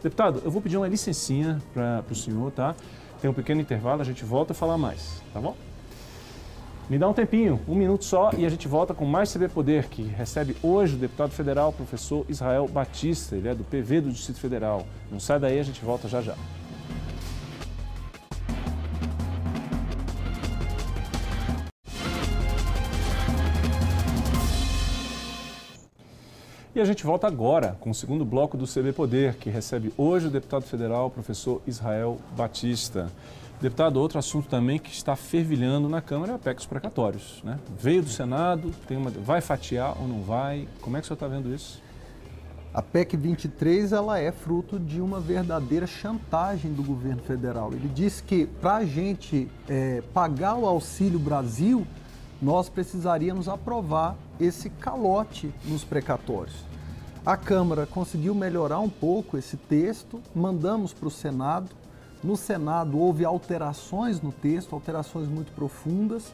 Deputado, 0.03 0.43
eu 0.45 0.51
vou 0.51 0.63
pedir 0.63 0.77
uma 0.77 0.89
licencinha 0.89 1.61
para 1.73 2.05
o 2.11 2.15
senhor, 2.15 2.51
tá? 2.53 2.75
Tem 3.21 3.31
um 3.31 3.35
pequeno 3.35 3.61
intervalo, 3.61 4.01
a 4.01 4.05
gente 4.05 4.25
volta 4.25 4.53
a 4.53 4.55
falar 4.55 4.79
mais, 4.79 5.23
tá 5.33 5.41
bom? 5.41 5.57
Me 6.89 6.99
dá 6.99 7.09
um 7.09 7.15
tempinho, 7.15 7.59
um 7.67 7.75
minuto 7.75 8.05
só, 8.05 8.31
e 8.37 8.45
a 8.45 8.49
gente 8.51 8.69
volta 8.69 8.93
com 8.93 9.07
mais 9.07 9.33
CB 9.33 9.49
Poder, 9.49 9.89
que 9.89 10.03
recebe 10.03 10.55
hoje 10.63 10.97
o 10.97 10.99
deputado 10.99 11.31
federal, 11.31 11.73
professor 11.73 12.27
Israel 12.29 12.69
Batista. 12.69 13.35
Ele 13.35 13.49
é 13.49 13.55
do 13.55 13.65
PV 13.65 14.03
do 14.03 14.13
Distrito 14.13 14.39
Federal. 14.39 14.87
Não 15.11 15.19
sai 15.19 15.41
daí, 15.41 15.59
a 15.59 15.63
gente 15.63 15.83
volta 15.83 16.07
já 16.09 16.21
já. 16.21 16.35
E 26.75 26.81
a 26.81 26.85
gente 26.85 27.05
volta 27.05 27.29
agora 27.29 27.77
com 27.79 27.91
o 27.91 27.95
segundo 27.95 28.25
bloco 28.25 28.57
do 28.57 28.67
CB 28.67 28.93
Poder, 28.93 29.37
que 29.37 29.49
recebe 29.49 29.93
hoje 29.97 30.27
o 30.27 30.31
deputado 30.31 30.65
federal, 30.65 31.09
professor 31.09 31.63
Israel 31.69 32.19
Batista. 32.37 33.13
Deputado, 33.61 34.01
outro 34.01 34.19
assunto 34.19 34.49
também 34.49 34.81
que 34.81 34.91
está 34.91 35.15
fervilhando 35.15 35.89
na 35.89 36.01
Câmara 36.01 36.33
é 36.33 36.35
a 36.35 36.39
PEC 36.39 36.57
dos 36.57 36.67
precatórios. 36.67 37.41
Né? 37.45 37.61
Veio 37.79 38.03
do 38.03 38.09
Senado, 38.09 38.73
tem 38.89 38.97
uma, 38.97 39.09
vai 39.09 39.41
fatiar 39.41 39.97
ou 40.01 40.09
não 40.09 40.23
vai? 40.23 40.67
Como 40.81 40.97
é 40.97 41.01
que 41.01 41.05
o 41.05 41.07
senhor 41.07 41.15
está 41.15 41.29
vendo 41.29 41.55
isso? 41.55 41.81
A 42.75 42.83
PEC 42.83 43.17
23 43.17 43.93
ela 43.93 44.19
é 44.19 44.33
fruto 44.33 44.81
de 44.81 45.01
uma 45.01 45.21
verdadeira 45.21 45.87
chantagem 45.87 46.73
do 46.73 46.83
governo 46.83 47.23
federal. 47.23 47.73
Ele 47.73 47.89
disse 47.89 48.21
que 48.21 48.47
para 48.47 48.79
a 48.79 48.85
gente 48.85 49.49
é, 49.69 50.03
pagar 50.13 50.57
o 50.57 50.67
Auxílio 50.67 51.21
Brasil, 51.21 51.87
nós 52.41 52.69
precisaríamos 52.69 53.49
aprovar 53.49 54.17
esse 54.39 54.69
calote 54.69 55.53
nos 55.65 55.85
precatórios. 55.85 56.57
A 57.25 57.37
Câmara 57.37 57.87
conseguiu 57.87 58.35
melhorar 58.35 58.81
um 58.81 58.91
pouco 58.91 59.39
esse 59.39 59.57
texto, 59.57 60.21
mandamos 60.35 60.93
para 60.93 61.09
o 61.09 61.11
Senado, 61.11 61.71
no 62.23 62.37
Senado 62.37 62.99
houve 62.99 63.25
alterações 63.25 64.21
no 64.21 64.33
texto, 64.33 64.75
alterações 64.75 65.29
muito 65.29 65.53
profundas. 65.53 66.33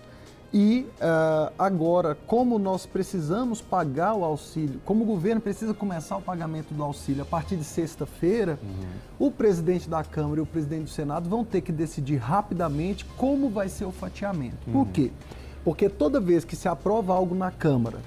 E 0.52 0.84
uh, 0.96 1.52
agora, 1.56 2.16
como 2.26 2.58
nós 2.58 2.84
precisamos 2.84 3.60
pagar 3.60 4.14
o 4.14 4.24
auxílio, 4.24 4.80
como 4.84 5.04
o 5.04 5.06
governo 5.06 5.40
precisa 5.40 5.72
começar 5.72 6.16
o 6.16 6.22
pagamento 6.22 6.74
do 6.74 6.82
auxílio 6.82 7.22
a 7.22 7.24
partir 7.24 7.56
de 7.56 7.62
sexta-feira, 7.62 8.58
uhum. 8.60 9.26
o 9.28 9.30
presidente 9.30 9.88
da 9.88 10.02
Câmara 10.02 10.40
e 10.40 10.42
o 10.42 10.46
presidente 10.46 10.84
do 10.84 10.90
Senado 10.90 11.28
vão 11.28 11.44
ter 11.44 11.60
que 11.60 11.70
decidir 11.70 12.16
rapidamente 12.16 13.04
como 13.16 13.48
vai 13.48 13.68
ser 13.68 13.84
o 13.84 13.92
fatiamento. 13.92 14.58
Uhum. 14.66 14.72
Por 14.72 14.88
quê? 14.88 15.12
Porque 15.64 15.88
toda 15.88 16.20
vez 16.20 16.44
que 16.44 16.56
se 16.56 16.68
aprova 16.68 17.14
algo 17.14 17.34
na 17.34 17.50
Câmara, 17.50 17.98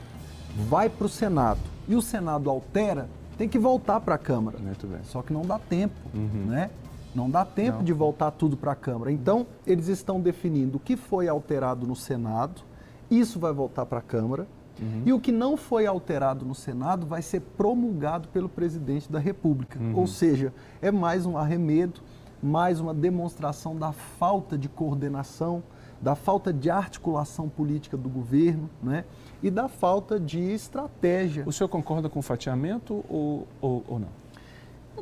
vai 0.68 0.90
para 0.90 1.06
o 1.06 1.10
Senado 1.10 1.60
e 1.88 1.96
o 1.96 2.02
Senado 2.02 2.50
altera, 2.50 3.08
tem 3.38 3.50
que 3.50 3.60
voltar 3.60 4.00
para 4.00 4.16
a 4.16 4.18
Câmara. 4.18 4.58
Só 5.04 5.22
que 5.22 5.34
não 5.34 5.42
dá 5.42 5.60
tempo, 5.60 5.96
uhum. 6.14 6.46
né? 6.48 6.70
Não 7.14 7.30
dá 7.30 7.46
tempo 7.46 7.78
Não. 7.78 7.84
de 7.84 7.94
voltar 7.94 8.32
tudo 8.32 8.58
para 8.58 8.72
a 8.72 8.76
Câmara. 8.76 9.12
Então, 9.12 9.46
eles 9.68 9.88
estão 9.88 10.20
definindo 10.20 10.78
o 10.78 10.80
que 10.80 10.96
foi 10.96 11.28
alterado 11.28 11.86
no 11.86 11.96
Senado, 11.96 12.62
isso 13.10 13.40
vai 13.40 13.54
voltar 13.54 13.86
para 13.86 14.00
a 14.00 14.02
Câmara, 14.02 14.48
uhum. 14.82 15.04
e 15.06 15.14
o 15.14 15.20
que 15.20 15.32
não 15.32 15.56
foi 15.56 15.86
alterado 15.86 16.44
no 16.44 16.56
Senado 16.56 17.06
vai 17.06 17.22
ser 17.22 17.42
promulgado 17.56 18.28
pelo 18.30 18.50
presidente 18.50 19.12
da 19.12 19.20
República. 19.20 19.80
Uhum. 19.80 19.96
Ou 19.96 20.08
seja, 20.08 20.52
é 20.82 20.90
mais 20.90 21.26
um 21.26 21.38
arremedo, 21.38 22.02
mais 22.42 22.80
uma 22.80 22.94
demonstração 22.94 23.76
da 23.76 23.92
falta 23.92 24.58
de 24.58 24.68
coordenação, 24.68 25.62
da 26.04 26.16
falta 26.16 26.52
de 26.52 26.70
articulação 26.70 27.48
política 27.48 27.96
do 27.96 28.10
governo, 28.10 28.70
né? 28.82 29.06
E 29.42 29.50
da 29.50 29.70
falta 29.70 30.20
de 30.20 30.38
estratégia. 30.38 31.46
O 31.48 31.52
senhor 31.52 31.70
concorda 31.70 32.10
com 32.10 32.20
o 32.20 32.22
fatiamento 32.22 33.06
ou, 33.10 33.48
ou, 33.62 33.84
ou 33.88 34.00
não? 34.00 34.10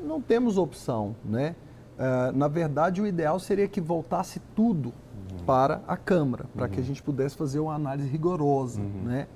Não 0.04 0.22
temos 0.22 0.60
opção, 0.60 1.16
né? 1.26 1.56
Uh, 1.98 2.38
na 2.38 2.48
verdade, 2.48 3.02
o 3.02 3.08
ideal 3.08 3.40
seria 3.40 3.68
que 3.68 3.82
voltasse 3.82 4.40
tudo 4.56 4.94
uhum. 5.32 5.44
para 5.44 5.82
a 5.88 5.98
Câmara, 5.98 6.46
para 6.54 6.66
uhum. 6.66 6.70
que 6.70 6.78
a 6.78 6.80
uhum. 6.82 6.86
gente 6.86 7.02
pudesse 7.02 7.36
fazer 7.36 7.60
uma 7.60 7.74
análise 7.74 8.08
rigorosa, 8.08 8.80
uhum. 8.80 9.02
né? 9.04 9.28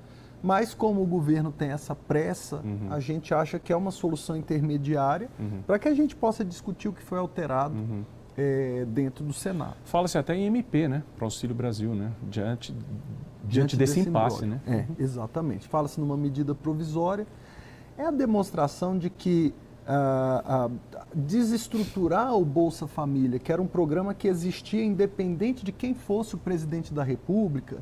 Mas 0.43 0.75
como 0.75 1.01
o 1.01 1.05
governo 1.05 1.51
tem 1.51 1.71
essa 1.71 1.95
pressa, 1.95 2.57
uhum. 2.57 2.89
a 2.91 2.99
gente 2.99 3.33
acha 3.33 3.57
que 3.57 3.73
é 3.73 3.75
uma 3.75 3.89
solução 3.89 4.37
intermediária 4.37 5.29
uhum. 5.39 5.63
para 5.65 5.79
que 5.79 5.87
a 5.87 5.95
gente 5.95 6.15
possa 6.15 6.45
discutir 6.45 6.87
o 6.87 6.93
que 6.93 7.01
foi 7.01 7.17
alterado 7.17 7.75
é, 8.37 8.85
dentro 8.87 9.23
do 9.23 9.33
Senado. 9.33 9.75
Fala-se 9.85 10.17
até 10.17 10.35
em 10.35 10.45
MP, 10.45 10.87
né? 10.87 11.03
Para 11.15 11.25
Auxílio 11.25 11.55
Brasil, 11.55 11.93
né? 11.95 12.11
Diante, 12.29 12.73
diante, 12.73 12.83
diante 13.43 13.77
desse, 13.77 13.95
desse 13.95 14.09
impasse, 14.09 14.45
né? 14.45 14.59
É, 14.67 14.85
exatamente. 14.99 15.67
Fala-se 15.67 15.99
numa 15.99 16.17
medida 16.17 16.53
provisória. 16.53 17.25
É 17.97 18.05
a 18.05 18.11
demonstração 18.11 18.97
de 18.97 19.09
que 19.09 19.53
uh, 19.87 20.67
uh, 20.67 20.79
desestruturar 21.13 22.35
o 22.35 22.43
Bolsa 22.43 22.87
Família, 22.87 23.39
que 23.39 23.51
era 23.51 23.61
um 23.61 23.67
programa 23.67 24.13
que 24.13 24.27
existia 24.27 24.83
independente 24.83 25.63
de 25.63 25.71
quem 25.71 25.93
fosse 25.93 26.35
o 26.35 26.37
presidente 26.37 26.93
da 26.93 27.03
República, 27.03 27.77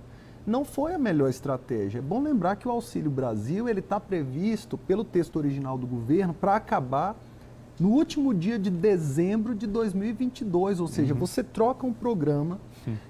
não 0.45 0.65
foi 0.65 0.93
a 0.93 0.99
melhor 0.99 1.29
estratégia. 1.29 1.99
É 1.99 2.01
bom 2.01 2.21
lembrar 2.21 2.57
que 2.57 2.67
o 2.67 2.71
Auxílio 2.71 3.09
Brasil 3.09 3.67
ele 3.67 3.79
está 3.79 3.99
previsto 3.99 4.77
pelo 4.77 5.03
texto 5.03 5.37
original 5.37 5.77
do 5.77 5.87
governo 5.87 6.33
para 6.33 6.55
acabar 6.55 7.15
no 7.79 7.89
último 7.89 8.33
dia 8.33 8.59
de 8.59 8.69
dezembro 8.69 9.55
de 9.55 9.65
2022, 9.65 10.79
ou 10.79 10.87
seja, 10.87 11.13
uhum. 11.13 11.19
você 11.19 11.43
troca 11.43 11.85
um 11.87 11.93
programa 11.93 12.59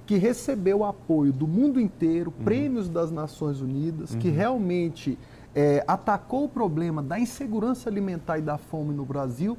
que 0.06 0.16
recebeu 0.18 0.84
apoio 0.86 1.34
do 1.34 1.48
mundo 1.48 1.80
inteiro, 1.80 2.34
uhum. 2.38 2.44
prêmios 2.44 2.88
das 2.88 3.12
Nações 3.12 3.62
Unidas, 3.62 4.16
que 4.16 4.30
uhum. 4.30 4.36
realmente 4.36 5.18
é, 5.54 5.84
atacou 5.88 6.46
o 6.46 6.50
problema 6.50 7.02
da 7.02 7.20
insegurança 7.20 7.90
alimentar 7.90 8.38
e 8.38 8.42
da 8.42 8.58
fome 8.58 8.94
no 8.94 9.06
Brasil 9.06 9.58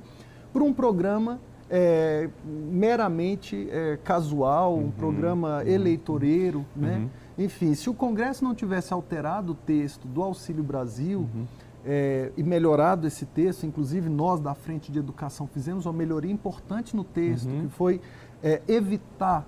por 0.53 0.63
um 0.63 0.73
programa 0.73 1.41
é, 1.69 2.29
meramente 2.45 3.69
é, 3.71 3.99
casual, 4.05 4.75
uhum, 4.75 4.87
um 4.87 4.91
programa 4.91 5.63
uhum, 5.63 5.69
eleitoreiro, 5.69 6.65
né? 6.77 6.99
Uhum. 6.99 7.45
Enfim, 7.45 7.75
se 7.75 7.91
o 7.91 7.95
Congresso 7.95 8.45
não 8.45 8.55
tivesse 8.55 8.93
alterado 8.93 9.53
o 9.53 9.55
texto 9.55 10.07
do 10.07 10.23
Auxílio 10.23 10.63
Brasil 10.63 11.21
uhum. 11.21 11.47
É, 11.85 12.33
e 12.37 12.43
melhorado 12.43 13.07
esse 13.07 13.27
texto, 13.27 13.65
inclusive 13.67 14.09
nós 14.09 14.41
da 14.41 14.55
Frente 14.55 14.91
de 14.91 14.99
Educação 14.99 15.47
fizemos 15.47 15.87
uma 15.87 15.93
melhoria 15.93 16.33
importante 16.33 16.97
no 16.97 17.05
texto, 17.05 17.49
uhum. 17.49 17.63
que 17.63 17.69
foi 17.69 18.01
é, 18.43 18.63
evitar 18.67 19.47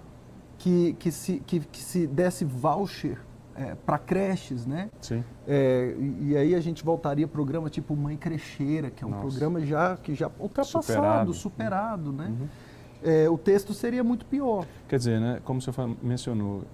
que, 0.59 0.95
que, 0.99 1.11
se, 1.11 1.41
que, 1.47 1.61
que 1.61 1.79
se 1.79 2.07
desse 2.07 2.45
voucher 2.45 3.19
é, 3.55 3.75
para 3.75 3.99
creches, 3.99 4.67
né? 4.67 4.91
Sim. 5.01 5.25
É, 5.47 5.95
e, 5.99 6.29
e, 6.29 6.37
aí 6.37 6.55
a 6.55 6.61
gente 6.61 6.85
voltaria 6.85 7.25
a 7.25 7.29
programa 7.29 7.71
tipo 7.71 7.97
Mãe 7.97 8.17
Crecheira, 8.17 8.91
que 8.91 9.03
é 9.03 9.07
um 9.07 9.11
Nossa. 9.11 9.23
programa 9.23 9.61
já 9.65 9.97
que 9.97 10.15
já 10.15 10.31
ultrapassado, 10.39 10.85
superado, 10.85 11.35
superado 11.35 12.13
né? 12.13 12.27
Uhum. 12.29 12.49
É, 13.03 13.31
o 13.31 13.39
texto 13.39 13.73
seria 13.73 14.03
muito 14.05 14.27
pior. 14.27 14.67
Quer 14.89 14.99
dizer, 14.99 15.21
né? 15.21 15.41
Como 15.45 15.59
o 15.59 15.63
senhor 15.63 15.97
mencionou, 16.03 16.65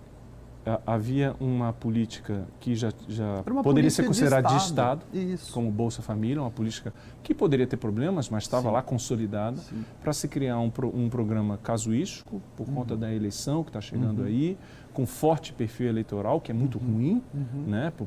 havia 0.87 1.35
uma 1.41 1.73
política 1.73 2.47
que 2.61 2.75
já, 2.75 2.93
já 3.09 3.43
poderia 3.63 3.91
ser 3.91 4.07
considerada 4.07 4.49
de 4.49 4.57
Estado, 4.57 5.03
de 5.13 5.33
Estado 5.33 5.53
como 5.53 5.71
Bolsa 5.71 6.03
Família, 6.03 6.41
uma 6.41 6.51
política 6.51 6.93
que 7.23 7.35
poderia 7.35 7.67
ter 7.67 7.77
problemas, 7.77 8.29
mas 8.29 8.45
estava 8.45 8.69
Sim. 8.69 8.75
lá 8.75 8.83
consolidada, 8.83 9.61
para 10.01 10.13
se 10.13 10.29
criar 10.29 10.59
um, 10.59 10.71
um 10.95 11.09
programa 11.09 11.59
casuístico, 11.59 12.41
por 12.57 12.69
uhum. 12.69 12.75
conta 12.75 12.97
da 12.97 13.13
eleição 13.13 13.65
que 13.65 13.71
está 13.71 13.81
chegando 13.81 14.21
uhum. 14.21 14.27
aí, 14.27 14.59
com 14.93 15.07
forte 15.07 15.53
perfil 15.53 15.89
eleitoral, 15.89 16.41
que 16.41 16.53
é 16.53 16.55
muito 16.55 16.79
uhum. 16.79 16.95
ruim, 16.95 17.23
uhum. 17.35 17.63
né, 17.67 17.93
por, 17.97 18.07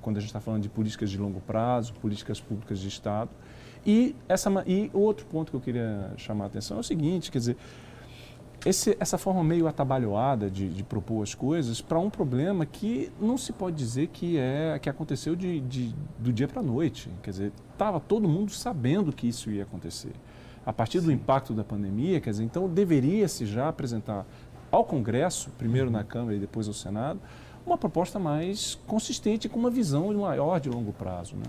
quando 0.00 0.18
a 0.18 0.20
gente 0.20 0.28
está 0.28 0.40
falando 0.40 0.62
de 0.62 0.68
políticas 0.68 1.10
de 1.10 1.18
longo 1.18 1.40
prazo, 1.40 1.92
políticas 1.94 2.40
públicas 2.40 2.78
de 2.78 2.88
Estado. 2.88 3.30
E, 3.86 4.14
essa, 4.28 4.50
e 4.66 4.90
outro 4.94 5.26
ponto 5.26 5.50
que 5.50 5.56
eu 5.56 5.60
queria 5.60 6.12
chamar 6.16 6.44
a 6.44 6.46
atenção 6.46 6.76
é 6.78 6.80
o 6.80 6.84
seguinte, 6.84 7.30
quer 7.30 7.38
dizer, 7.38 7.56
esse, 8.64 8.96
essa 8.98 9.18
forma 9.18 9.44
meio 9.44 9.66
atabalhoada 9.66 10.50
de, 10.50 10.68
de 10.68 10.82
propor 10.82 11.22
as 11.22 11.34
coisas 11.34 11.80
para 11.80 11.98
um 11.98 12.08
problema 12.08 12.64
que 12.64 13.12
não 13.20 13.36
se 13.36 13.52
pode 13.52 13.76
dizer 13.76 14.08
que 14.08 14.38
é 14.38 14.78
que 14.80 14.88
aconteceu 14.88 15.36
de, 15.36 15.60
de 15.60 15.94
do 16.18 16.32
dia 16.32 16.48
para 16.48 16.60
a 16.60 16.62
noite. 16.62 17.10
Quer 17.22 17.30
dizer, 17.30 17.52
estava 17.72 18.00
todo 18.00 18.28
mundo 18.28 18.52
sabendo 18.52 19.12
que 19.12 19.28
isso 19.28 19.50
ia 19.50 19.64
acontecer. 19.64 20.12
A 20.64 20.72
partir 20.72 21.00
Sim. 21.00 21.06
do 21.06 21.12
impacto 21.12 21.52
da 21.52 21.62
pandemia, 21.62 22.20
quer 22.20 22.30
dizer, 22.30 22.44
então 22.44 22.66
deveria-se 22.66 23.44
já 23.44 23.68
apresentar 23.68 24.26
ao 24.70 24.84
Congresso, 24.84 25.50
primeiro 25.58 25.88
uhum. 25.88 25.92
na 25.92 26.04
Câmara 26.04 26.34
e 26.34 26.38
depois 26.38 26.66
ao 26.66 26.74
Senado, 26.74 27.20
uma 27.66 27.76
proposta 27.76 28.18
mais 28.18 28.78
consistente 28.86 29.48
com 29.48 29.58
uma 29.58 29.70
visão 29.70 30.12
maior 30.14 30.58
de 30.58 30.70
longo 30.70 30.92
prazo. 30.92 31.36
Né? 31.36 31.44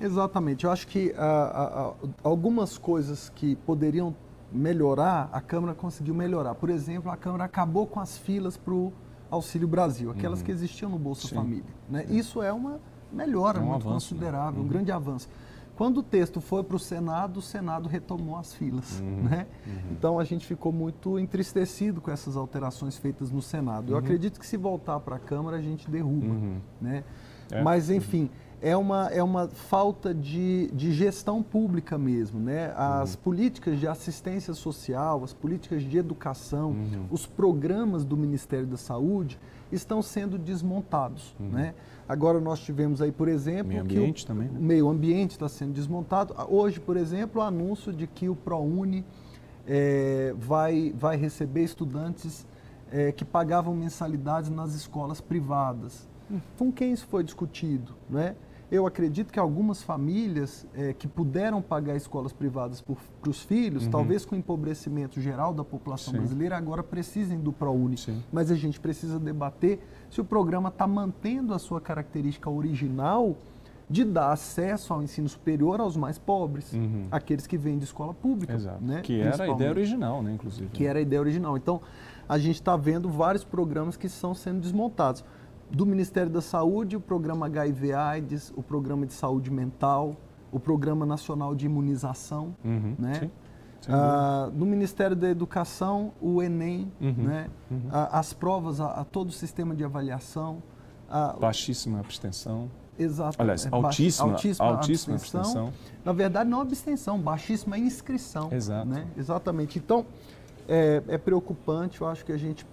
Exatamente. 0.00 0.64
Eu 0.64 0.70
acho 0.70 0.86
que 0.86 1.08
uh, 1.10 2.04
uh, 2.04 2.10
algumas 2.22 2.78
coisas 2.78 3.30
que 3.34 3.54
poderiam 3.56 4.14
melhorar, 4.54 5.28
a 5.32 5.40
Câmara 5.40 5.74
conseguiu 5.74 6.14
melhorar. 6.14 6.54
Por 6.54 6.70
exemplo, 6.70 7.10
a 7.10 7.16
Câmara 7.16 7.44
acabou 7.44 7.86
com 7.86 7.98
as 8.00 8.16
filas 8.16 8.56
para 8.56 8.72
o 8.72 8.92
Auxílio 9.30 9.66
Brasil, 9.66 10.10
aquelas 10.10 10.38
Uhum. 10.38 10.44
que 10.46 10.52
existiam 10.52 10.90
no 10.90 10.98
Bolsa 10.98 11.26
Sim. 11.26 11.34
Família. 11.34 11.64
Né? 11.90 12.06
Isso 12.08 12.40
é 12.40 12.52
uma 12.52 12.78
melhora 13.12 13.58
É 13.58 13.60
um 13.60 13.64
muito 13.66 13.88
avanço, 13.88 14.14
né? 14.14 14.20
considerável, 14.20 14.60
Uhum. 14.60 14.66
um 14.66 14.68
grande 14.68 14.92
avanço. 14.92 15.28
Quando 15.76 15.98
o 15.98 16.02
texto 16.04 16.40
foi 16.40 16.62
para 16.62 16.76
o 16.76 16.78
Senado, 16.78 17.38
o 17.38 17.42
Senado 17.42 17.88
retomou 17.88 18.36
as 18.36 18.54
filas. 18.54 19.00
Uhum. 19.00 19.24
Né? 19.28 19.46
Então 19.90 20.20
a 20.20 20.24
gente 20.24 20.46
ficou 20.46 20.70
muito 20.70 21.18
entristecido 21.18 22.00
com 22.00 22.12
essas 22.12 22.36
alterações 22.36 22.96
feitas 22.96 23.28
no 23.32 23.42
Senado. 23.42 23.90
Eu 23.92 23.96
acredito 23.96 24.38
que 24.38 24.46
se 24.46 24.56
voltar 24.56 25.00
para 25.00 25.16
a 25.16 25.18
Câmara 25.18 25.56
a 25.56 25.60
gente 25.60 25.90
derruba. 25.90 26.26
Uhum. 26.26 26.58
Né? 26.80 27.02
É. 27.50 27.60
Mas, 27.60 27.90
enfim, 27.90 28.30
é 28.66 28.74
uma, 28.74 29.08
é 29.08 29.22
uma 29.22 29.46
falta 29.46 30.14
de, 30.14 30.70
de 30.72 30.90
gestão 30.90 31.42
pública 31.42 31.98
mesmo. 31.98 32.40
Né? 32.40 32.72
As 32.74 33.14
políticas 33.14 33.78
de 33.78 33.86
assistência 33.86 34.54
social, 34.54 35.22
as 35.22 35.34
políticas 35.34 35.82
de 35.82 35.98
educação, 35.98 36.70
Uhum. 36.70 37.04
os 37.10 37.26
programas 37.26 38.04
do 38.06 38.16
Ministério 38.16 38.66
da 38.66 38.78
Saúde 38.78 39.38
estão 39.70 40.00
sendo 40.00 40.38
desmontados. 40.38 41.36
Né? 41.38 41.74
Agora 42.08 42.40
nós 42.40 42.58
tivemos 42.60 43.02
aí, 43.02 43.12
por 43.12 43.28
exemplo, 43.28 43.68
Meio 43.68 43.84
que 43.84 43.94
o- 43.96 43.98
ambiente 43.98 44.26
também, 44.26 44.48
né? 44.48 44.58
o 44.58 44.62
meio 44.62 44.88
ambiente 44.88 45.32
está 45.32 45.48
sendo 45.48 45.72
desmontado. 45.74 46.34
Hoje, 46.48 46.80
por 46.80 46.96
exemplo, 46.96 47.42
o 47.42 47.44
anúncio 47.44 47.92
de 47.92 48.06
que 48.06 48.30
o 48.30 48.34
ProUni 48.34 49.04
eh, 49.66 50.34
vai, 50.38 50.92
vai 50.96 51.16
receber 51.18 51.64
estudantes 51.64 52.46
eh, 52.90 53.12
que 53.12 53.24
pagavam 53.26 53.74
mensalidades 53.74 54.48
nas 54.48 54.74
escolas 54.74 55.20
privadas. 55.20 56.08
Com 56.58 56.72
quem 56.72 56.92
isso 56.92 57.06
foi 57.06 57.22
discutido? 57.22 57.92
Né? 58.08 58.34
Eu 58.70 58.86
acredito 58.86 59.32
que 59.32 59.38
algumas 59.38 59.82
famílias 59.82 60.66
eh, 60.74 60.94
que 60.98 61.06
puderam 61.06 61.60
pagar 61.62 61.96
escolas 61.96 62.32
privadas 62.32 62.80
para 62.80 63.30
os 63.30 63.42
filhos, 63.42 63.86
talvez 63.86 64.24
com 64.24 64.34
o 64.34 64.38
empobrecimento 64.38 65.20
geral 65.20 65.52
da 65.52 65.62
população 65.64 66.12
Sim. 66.12 66.18
brasileira, 66.18 66.56
agora 66.56 66.82
precisem 66.82 67.38
do 67.38 67.52
ProUni. 67.52 67.96
Sim. 67.96 68.22
Mas 68.32 68.50
a 68.50 68.54
gente 68.54 68.80
precisa 68.80 69.18
debater 69.18 69.80
se 70.10 70.20
o 70.20 70.24
programa 70.24 70.70
está 70.70 70.86
mantendo 70.86 71.52
a 71.54 71.58
sua 71.58 71.80
característica 71.80 72.48
original 72.50 73.36
de 73.88 74.02
dar 74.02 74.32
acesso 74.32 74.94
ao 74.94 75.02
ensino 75.02 75.28
superior 75.28 75.78
aos 75.78 75.94
mais 75.96 76.18
pobres, 76.18 76.72
Uhum. 76.72 77.06
aqueles 77.10 77.46
que 77.46 77.58
vêm 77.58 77.76
de 77.76 77.84
escola 77.84 78.14
pública. 78.14 78.54
Exato. 78.54 78.82
Né? 78.82 79.02
Que 79.02 79.20
era 79.20 79.44
a 79.44 79.48
ideia 79.48 79.70
original, 79.70 80.22
né, 80.22 80.32
inclusive. 80.32 80.68
Que 80.70 80.86
era 80.86 80.98
a 80.98 81.02
ideia 81.02 81.20
original. 81.20 81.56
Então, 81.56 81.82
a 82.26 82.38
gente 82.38 82.54
está 82.56 82.76
vendo 82.76 83.10
vários 83.10 83.44
programas 83.44 83.96
que 83.96 84.06
estão 84.06 84.34
sendo 84.34 84.60
desmontados. 84.60 85.22
Do 85.74 85.84
Ministério 85.84 86.30
da 86.30 86.40
Saúde, 86.40 86.96
o 86.96 87.00
programa 87.00 87.46
HIV-AIDS, 87.46 88.52
o 88.56 88.62
programa 88.62 89.04
de 89.06 89.12
saúde 89.12 89.50
mental, 89.50 90.14
o 90.52 90.60
Programa 90.60 91.04
Nacional 91.04 91.52
de 91.54 91.66
Imunização, 91.66 92.54
Uhum. 92.64 92.94
né? 92.96 93.14
Sim. 93.14 93.30
Ah, 93.88 94.48
no 94.54 94.64
Ministério 94.64 95.16
da 95.16 95.28
Educação, 95.28 96.12
o 96.20 96.40
Enem, 96.40 96.90
Uhum, 97.00 97.12
né? 97.24 97.48
Ah, 97.90 98.20
as 98.20 98.32
provas, 98.32 98.80
a, 98.80 98.86
a 99.00 99.04
todo 99.04 99.28
o 99.28 99.32
sistema 99.32 99.74
de 99.74 99.82
avaliação. 99.84 100.62
ah, 101.10 101.34
Baixíssima 101.40 101.98
abstenção. 102.00 102.70
exato, 102.98 103.36
Aliás, 103.42 103.66
é, 103.66 103.68
altíssima, 103.72 104.30
altíssima 104.30 104.66
altíssima 104.68 105.14
abstenção. 105.16 105.66
abstenção. 105.66 105.72
Na 106.04 106.12
verdade, 106.12 106.48
não 106.48 106.60
abstenção, 106.60 107.18
baixíssima 107.20 107.76
inscrição. 107.76 108.48
Exato. 108.52 108.88
Né? 108.88 109.06
Exatamente. 109.16 109.78
Então, 109.78 110.06
é, 110.68 111.02
é 111.08 111.18
preocupante, 111.18 112.00
eu 112.00 112.06
acho 112.06 112.24
que 112.24 112.32
a 112.32 112.36
gente 112.38 112.64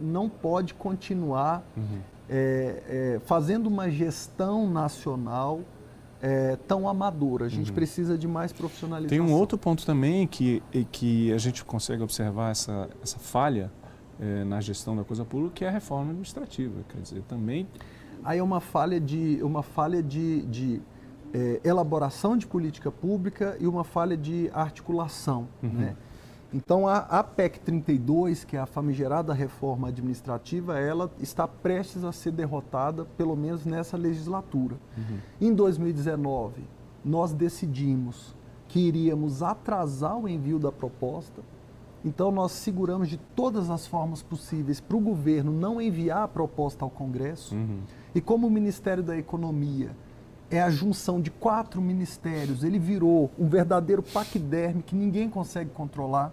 não 0.00 0.28
pode 0.28 0.74
continuar 0.74 1.62
Uhum. 1.76 2.00
É, 2.28 2.82
é, 3.16 3.20
fazendo 3.24 3.66
uma 3.66 3.90
gestão 3.90 4.68
nacional 4.68 5.60
é, 6.22 6.56
tão 6.68 6.88
amadora. 6.88 7.46
A 7.46 7.48
gente 7.48 7.72
precisa 7.72 8.16
de 8.16 8.26
mais 8.26 8.52
profissionalização. 8.52 9.18
Uhum. 9.18 9.26
Tem 9.26 9.34
um 9.34 9.38
outro 9.38 9.58
ponto 9.58 9.84
também 9.84 10.26
que, 10.26 10.62
que 10.90 11.32
a 11.32 11.38
gente 11.38 11.64
consegue 11.64 12.02
observar 12.02 12.50
essa, 12.50 12.88
essa 13.02 13.18
falha 13.18 13.70
eh, 14.18 14.44
na 14.44 14.60
gestão 14.60 14.96
da 14.96 15.04
coisa 15.04 15.24
pública, 15.24 15.54
que 15.56 15.64
é 15.64 15.68
a 15.68 15.70
reforma 15.70 16.10
administrativa. 16.10 16.82
Quer 16.88 17.00
dizer, 17.00 17.22
também 17.22 17.68
Aí 18.24 18.38
é 18.38 18.42
uma 18.42 18.60
falha 18.60 18.98
de, 18.98 19.38
uma 19.42 19.62
falha 19.62 20.02
de, 20.02 20.42
de, 20.46 20.82
eh, 21.34 21.60
elaboração 21.62 22.36
de 22.38 22.46
política 22.46 22.90
pública 22.90 23.56
e 23.60 23.66
uma 23.66 23.84
falha 23.84 24.16
de 24.16 24.50
articulação. 24.54 25.46
Uhum. 25.62 25.68
Né? 25.68 25.96
Então 26.54 26.86
a, 26.86 26.98
a 26.98 27.24
PEC 27.24 27.58
32, 27.58 28.44
que 28.44 28.56
é 28.56 28.60
a 28.60 28.66
famigerada 28.66 29.34
reforma 29.34 29.88
administrativa, 29.88 30.78
ela 30.78 31.10
está 31.18 31.48
prestes 31.48 32.04
a 32.04 32.12
ser 32.12 32.30
derrotada, 32.30 33.04
pelo 33.04 33.34
menos 33.34 33.66
nessa 33.66 33.96
legislatura. 33.96 34.76
Uhum. 34.96 35.18
Em 35.40 35.52
2019, 35.52 36.62
nós 37.04 37.32
decidimos 37.32 38.36
que 38.68 38.78
iríamos 38.78 39.42
atrasar 39.42 40.16
o 40.16 40.28
envio 40.28 40.60
da 40.60 40.70
proposta. 40.70 41.42
Então, 42.04 42.30
nós 42.30 42.52
seguramos 42.52 43.08
de 43.08 43.16
todas 43.34 43.68
as 43.68 43.86
formas 43.86 44.22
possíveis 44.22 44.80
para 44.80 44.96
o 44.96 45.00
governo 45.00 45.50
não 45.50 45.80
enviar 45.80 46.22
a 46.22 46.28
proposta 46.28 46.84
ao 46.84 46.90
Congresso. 46.90 47.54
Uhum. 47.54 47.80
E 48.14 48.20
como 48.20 48.46
o 48.46 48.50
Ministério 48.50 49.02
da 49.02 49.16
Economia 49.16 49.90
é 50.54 50.62
a 50.62 50.70
junção 50.70 51.20
de 51.20 51.30
quatro 51.30 51.82
ministérios, 51.82 52.62
ele 52.62 52.78
virou 52.78 53.30
um 53.38 53.48
verdadeiro 53.48 54.02
paquiderme 54.02 54.82
que 54.82 54.94
ninguém 54.94 55.28
consegue 55.28 55.70
controlar. 55.70 56.32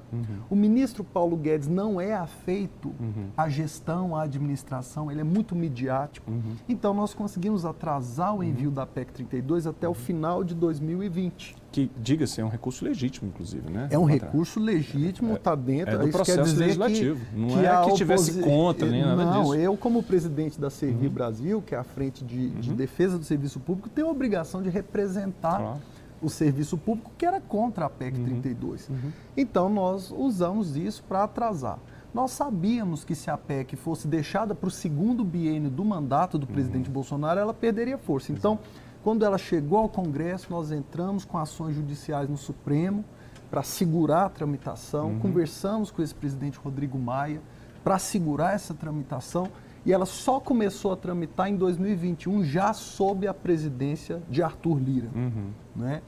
O 0.49 0.55
ministro 0.55 1.03
Paulo 1.03 1.35
Guedes 1.35 1.67
não 1.67 1.99
é 1.99 2.13
afeito 2.13 2.93
à 3.35 3.49
gestão, 3.49 4.15
à 4.15 4.23
administração, 4.23 5.11
ele 5.11 5.21
é 5.21 5.23
muito 5.23 5.55
midiático. 5.55 6.31
Então 6.69 6.93
nós 6.93 7.13
conseguimos 7.13 7.65
atrasar 7.65 8.35
o 8.35 8.43
envio 8.43 8.71
da 8.71 8.85
PEC 8.85 9.11
32 9.13 9.67
até 9.67 9.87
o 9.87 9.93
final 9.93 10.43
de 10.43 10.53
2020. 10.53 11.60
Que, 11.71 11.89
diga-se, 11.97 12.41
é 12.41 12.45
um 12.45 12.49
recurso 12.49 12.83
legítimo, 12.83 13.29
inclusive, 13.29 13.69
né? 13.71 13.87
É 13.89 13.97
um 13.97 14.01
Contra- 14.07 14.27
recurso 14.27 14.59
legítimo, 14.59 15.35
está 15.35 15.55
dentro. 15.55 15.95
é 15.95 15.97
do 15.97 16.09
processo 16.09 16.55
legislativo, 16.57 17.25
Que, 17.25 17.35
não 17.39 17.47
que 17.49 17.65
é 17.65 17.81
que 17.85 17.93
tivesse 17.93 18.31
oposi- 18.31 18.43
contra, 18.43 18.87
nem 18.89 19.01
nada 19.03 19.23
não, 19.25 19.31
disso. 19.41 19.53
Uhum. 19.53 19.59
eu 19.59 19.77
como 19.77 20.03
presidente 20.03 20.59
da 20.59 20.69
Servir 20.69 21.09
Brasil, 21.09 21.61
que 21.65 21.73
é 21.73 21.77
a 21.77 21.83
frente 21.83 22.23
de, 22.25 22.49
de 22.49 22.73
defesa 22.73 23.17
do 23.17 23.23
serviço 23.23 23.59
público, 23.59 23.87
tenho 23.89 24.07
a 24.07 24.11
obrigação 24.11 24.61
de 24.61 24.69
representar 24.69 25.59
Claro. 25.59 25.77
o 26.21 26.29
serviço 26.29 26.77
público 26.77 27.11
que 27.17 27.25
era 27.25 27.39
contra 27.39 27.85
a 27.85 27.89
PEC 27.89 28.17
Uhum. 28.17 28.25
32. 28.25 28.89
Então 29.37 29.69
nós 29.69 30.11
usamos 30.15 30.75
isso 30.75 31.03
para 31.07 31.23
atrasar. 31.23 31.79
Nós 32.13 32.31
sabíamos 32.31 33.05
que 33.05 33.15
se 33.15 33.29
a 33.31 33.37
PEC 33.37 33.77
fosse 33.77 34.05
deixada 34.09 34.53
para 34.53 34.67
o 34.67 34.71
segundo 34.71 35.23
biênio 35.23 35.69
do 35.69 35.85
mandato 35.85 36.37
do 36.37 36.45
presidente 36.45 36.87
Uhum. 36.87 36.93
Bolsonaro, 36.93 37.39
ela 37.39 37.53
perderia 37.53 37.97
força. 37.97 38.33
Então, 38.33 38.59
quando 39.03 39.25
ela 39.25 39.37
chegou 39.37 39.79
ao 39.79 39.89
Congresso, 39.89 40.47
nós 40.49 40.71
entramos 40.71 41.25
com 41.25 41.37
ações 41.37 41.75
judiciais 41.75 42.29
no 42.29 42.37
Supremo 42.37 43.03
para 43.49 43.63
segurar 43.63 44.25
a 44.25 44.29
tramitação, 44.29 45.09
Uhum. 45.09 45.19
conversamos 45.19 45.91
com 45.91 46.01
esse 46.01 46.15
presidente 46.15 46.57
Rodrigo 46.57 46.97
Maia 46.97 47.41
para 47.83 47.97
segurar 47.99 48.53
essa 48.53 48.73
tramitação 48.73 49.47
e 49.83 49.91
ela 49.91 50.05
só 50.05 50.39
começou 50.39 50.93
a 50.93 50.95
tramitar 50.95 51.49
em 51.49 51.55
2021, 51.55 52.43
já 52.43 52.71
sob 52.71 53.27
a 53.27 53.33
presidência 53.33 54.21
de 54.29 54.43
Arthur 54.43 54.77
Lira. 54.77 55.09
Uhum. 55.15 55.49
Né? 55.75 56.01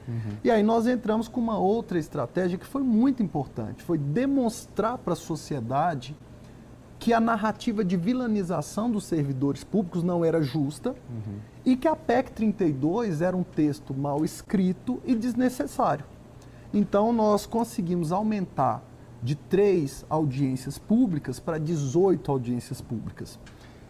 E 0.44 0.50
aí 0.50 0.62
nós 0.62 0.86
entramos 0.86 1.26
com 1.26 1.40
uma 1.40 1.58
outra 1.58 1.98
estratégia 1.98 2.56
que 2.56 2.64
foi 2.66 2.82
muito 2.82 3.20
importante, 3.22 3.82
foi 3.82 3.98
demonstrar 3.98 4.96
para 4.98 5.14
a 5.14 5.16
sociedade 5.16 6.16
que 7.00 7.12
a 7.12 7.18
narrativa 7.20 7.84
de 7.84 7.96
vilanização 7.96 8.88
dos 8.90 9.04
servidores 9.04 9.64
públicos 9.64 10.02
não 10.04 10.24
era 10.24 10.40
justa 10.40 10.94
e 11.64 11.76
que 11.76 11.88
a 11.88 11.96
PEC 11.96 12.30
32 12.32 13.22
era 13.22 13.36
um 13.36 13.42
texto 13.42 13.94
mal 13.94 14.24
escrito 14.24 15.00
e 15.04 15.14
desnecessário. 15.14 16.04
Então 16.72 17.12
nós 17.12 17.46
conseguimos 17.46 18.12
aumentar 18.12 18.82
de 19.22 19.34
três 19.34 20.04
audiências 20.10 20.76
públicas 20.76 21.40
para 21.40 21.58
18 21.58 22.30
audiências 22.30 22.80
públicas. 22.80 23.38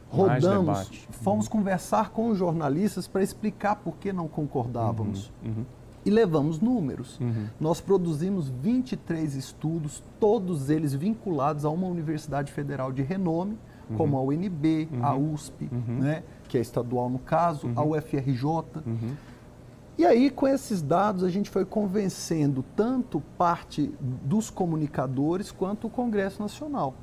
Rodamos, 0.09 0.79
debate. 0.79 1.09
fomos 1.11 1.49
conversar 1.49 2.11
com 2.11 2.29
os 2.29 2.39
jornalistas 2.39 3.09
para 3.09 3.23
explicar 3.23 3.77
por 3.77 3.97
que 3.97 4.13
não 4.13 4.29
concordávamos. 4.29 5.33
Uhum. 5.45 5.65
E 6.07 6.11
levamos 6.11 6.61
números. 6.61 7.19
Uhum. 7.19 7.47
Nós 7.59 7.81
produzimos 7.81 8.49
23 8.49 9.35
estudos, 9.35 10.05
todos 10.21 10.71
eles 10.71 10.95
vinculados 10.95 11.65
a 11.65 11.71
uma 11.71 11.89
universidade 11.89 12.53
federal 12.53 12.93
de 12.93 13.03
renome, 13.03 13.59
Uhum. 13.91 13.97
como 13.99 14.17
a 14.17 14.23
UNB, 14.23 14.89
a 15.03 15.15
USP, 15.15 15.69
né, 15.87 16.23
que 16.49 16.59
é 16.59 16.61
estadual 16.61 17.09
no 17.09 17.19
caso, 17.19 17.71
a 17.77 17.83
UFRJ. 17.83 18.45
Uhum. 18.87 19.15
E 19.97 20.05
aí, 20.05 20.29
com 20.29 20.49
esses 20.49 20.83
dados, 20.83 21.23
a 21.23 21.29
gente 21.31 21.49
foi 21.49 21.65
convencendo 21.65 22.65
tanto 22.75 23.23
parte 23.39 23.93
dos 24.01 24.51
comunicadores 24.51 25.53
quanto 25.53 25.87
o 25.87 25.91
Congresso 25.91 26.43
Nacional. 26.43 26.95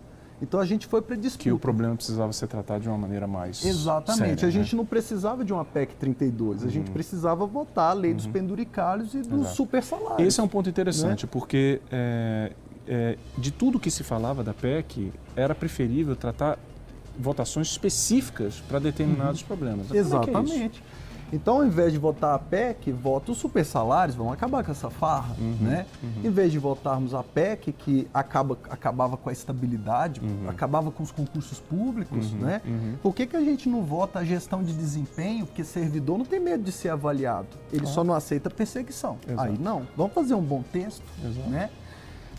Então 0.42 0.60
a 0.60 0.66
gente 0.66 0.88
foi 0.88 1.02
para 1.04 1.16
disputa. 1.16 1.44
Que 1.44 1.52
o 1.52 1.60
problema 1.60 1.96
precisava 1.96 2.34
ser 2.34 2.48
tratado 2.48 2.82
de 2.82 2.90
uma 2.90 2.98
maneira 2.98 3.28
mais 3.28 3.64
Exatamente. 3.64 4.40
séria, 4.42 4.48
a 4.48 4.52
gente 4.52 4.76
né? 4.76 4.78
não 4.78 4.86
precisava 4.86 5.46
de 5.46 5.54
uma 5.54 5.64
PEC 5.64 5.94
32, 5.96 6.66
a 6.66 6.68
gente 6.68 6.90
precisava 6.90 7.46
votar 7.46 7.92
a 7.92 7.94
lei 7.94 8.12
dos 8.14 8.26
penduricalhos 8.26 9.14
e 9.14 9.20
dos 9.20 9.28
Uhum. 9.32 9.40
Exato. 9.42 9.56
super 9.56 9.84
salários. 9.84 10.28
Esse 10.28 10.40
é 10.40 10.44
um 10.44 10.48
ponto 10.48 10.68
interessante, 10.68 11.26
Né? 11.26 11.30
porque 11.32 11.80
é, 11.92 12.52
é, 12.88 13.18
de 13.38 13.52
tudo 13.52 13.80
que 13.80 13.92
se 13.92 14.04
falava 14.04 14.44
da 14.44 14.54
PEC, 14.54 15.14
era 15.36 15.54
preferível 15.54 16.16
tratar 16.16 16.58
votações 17.18 17.68
específicas 17.68 18.62
para 18.68 18.80
determinados 18.80 19.42
problemas. 19.42 19.88
Como 19.88 19.96
é 19.96 19.98
é? 19.98 20.02
Exatamente. 20.02 20.84
Então, 21.34 21.58
ao 21.58 21.66
invés 21.66 21.94
de 21.94 21.98
votar 21.98 22.36
a 22.36 22.40
PEC, 22.40 22.92
vota 22.92 23.32
os 23.32 23.38
super 23.38 23.64
salários, 23.64 24.16
vamos 24.16 24.34
acabar 24.34 24.64
com 24.64 24.72
essa 24.72 24.90
farra, 24.90 25.34
uhum, 25.40 25.56
né? 25.62 25.86
Uhum. 26.04 26.26
Em 26.26 26.30
vez 26.30 26.52
de 26.52 26.60
votarmos 26.60 27.14
a 27.14 27.24
PEC, 27.24 27.72
que 27.72 28.08
acaba, 28.14 28.58
acabava 28.70 29.16
com 29.16 29.30
a 29.30 29.32
estabilidade, 29.32 30.20
uhum. 30.20 30.50
acabava 30.50 30.92
com 30.92 31.02
os 31.02 31.12
concursos 31.12 31.60
públicos, 31.60 32.34
uhum, 32.34 32.40
né? 32.40 32.62
Uhum. 32.66 32.96
Por 33.02 33.16
que, 33.16 33.26
que 33.26 33.38
a 33.38 33.42
gente 33.42 33.70
não 33.70 33.84
vota 33.84 34.20
a 34.20 34.26
gestão 34.26 34.62
de 34.62 34.74
desempenho? 34.74 35.46
Porque 35.46 35.64
servidor 35.64 36.18
não 36.18 36.26
tem 36.26 36.40
medo 36.40 36.64
de 36.64 36.72
ser 36.72 36.90
avaliado, 36.90 37.48
ele 37.72 37.86
só 37.86 38.04
não 38.04 38.14
aceita 38.14 38.50
perseguição. 38.50 39.18
Exato. 39.26 39.42
Aí 39.42 39.58
não, 39.58 39.88
vamos 39.96 40.14
fazer 40.14 40.34
um 40.34 40.44
bom 40.44 40.62
texto, 40.62 41.04
Exato. 41.24 41.50
né? 41.50 41.70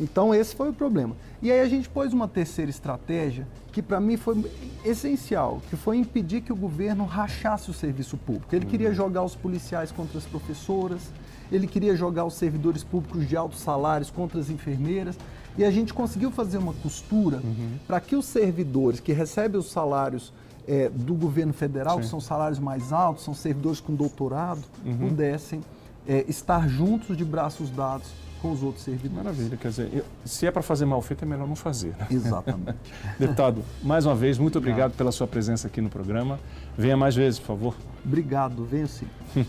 Então 0.00 0.35
esse 0.35 0.55
foi 0.55 0.70
o 0.70 0.72
problema. 0.72 1.14
E 1.40 1.50
aí 1.50 1.61
a 1.61 1.68
gente 1.68 1.88
pôs 1.88 2.12
uma 2.12 2.28
terceira 2.28 2.70
estratégia 2.70 3.46
que 3.70 3.83
para 3.83 4.00
mim 4.00 4.16
foi 4.16 4.44
essencial, 4.85 5.61
que 5.68 5.76
foi 5.76 5.96
impedir 5.96 6.42
que 6.42 6.52
o 6.52 6.57
governo 6.57 7.05
rachasse 7.05 7.70
o 7.70 7.74
serviço 7.74 8.16
público. 8.16 8.55
Ele 8.55 8.66
queria 8.66 8.92
jogar 8.92 9.22
os 9.22 9.35
policiais 9.35 9.90
contra 9.90 10.18
as 10.18 10.24
professoras, 10.24 11.11
ele 11.50 11.66
queria 11.66 11.96
jogar 11.96 12.24
os 12.24 12.35
servidores 12.35 12.85
públicos 12.85 13.26
de 13.28 13.37
altos 13.37 13.61
salários 13.61 14.11
contra 14.11 14.38
as 14.40 14.50
enfermeiras. 14.50 15.16
E 15.57 15.64
a 15.64 15.70
gente 15.70 15.92
conseguiu 15.92 16.31
fazer 16.31 16.57
uma 16.57 16.72
costura 16.72 17.40
uhum. 17.44 17.78
para 17.87 18.00
que 18.00 18.16
os 18.16 18.24
servidores 18.24 19.00
que 19.00 19.12
recebem 19.12 19.61
os 19.61 19.70
salários 19.70 20.33
é, 20.66 20.88
do 20.88 21.14
governo 21.14 21.52
federal, 21.52 21.96
Sim. 21.96 22.02
que 22.02 22.07
são 22.07 22.20
salários 22.20 22.59
mais 22.59 22.92
altos, 22.92 23.24
são 23.24 23.35
servidores 23.35 23.81
com 23.81 23.94
doutorado, 23.94 24.62
uhum. 24.85 25.09
pudessem 25.09 25.61
é, 26.07 26.24
estar 26.26 26.68
juntos 26.68 27.16
de 27.16 27.24
braços 27.24 27.68
dados 27.70 28.09
com 28.42 28.50
os 28.50 28.62
outros 28.62 28.85
servidores. 28.85 29.24
Maravilha, 29.24 29.57
quer 29.57 29.68
dizer, 29.68 29.88
eu, 29.92 30.05
se 30.24 30.44
é 30.46 30.50
para 30.50 30.62
fazer 30.62 30.85
mal 30.85 31.00
feito, 31.00 31.22
é 31.22 31.26
melhor 31.26 31.46
não 31.46 31.55
fazer. 31.55 31.94
Né? 31.96 32.09
Exatamente. 32.11 32.76
Deputado, 33.18 33.62
mais 33.83 34.05
uma 34.05 34.16
vez, 34.16 34.37
muito 34.37 34.59
obrigado, 34.59 34.72
obrigado 34.87 34.98
pela 34.98 35.12
sua 35.12 35.28
presença 35.28 35.68
aqui 35.68 35.81
no 35.81 35.88
programa. 35.88 36.40
Venha 36.76 36.96
mais 36.96 37.14
vezes, 37.14 37.38
por 37.38 37.46
favor. 37.46 37.76
Obrigado, 38.05 38.64
venha 38.64 38.88
sim. 38.88 39.07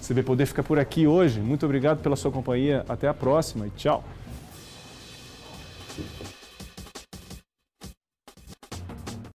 CB 0.00 0.22
Poder 0.22 0.46
fica 0.46 0.62
por 0.62 0.78
aqui 0.78 1.06
hoje. 1.06 1.40
Muito 1.40 1.64
obrigado 1.64 2.00
pela 2.00 2.16
sua 2.16 2.30
companhia. 2.30 2.84
Até 2.88 3.06
a 3.06 3.14
próxima 3.14 3.66
e 3.66 3.70
tchau. 3.70 4.02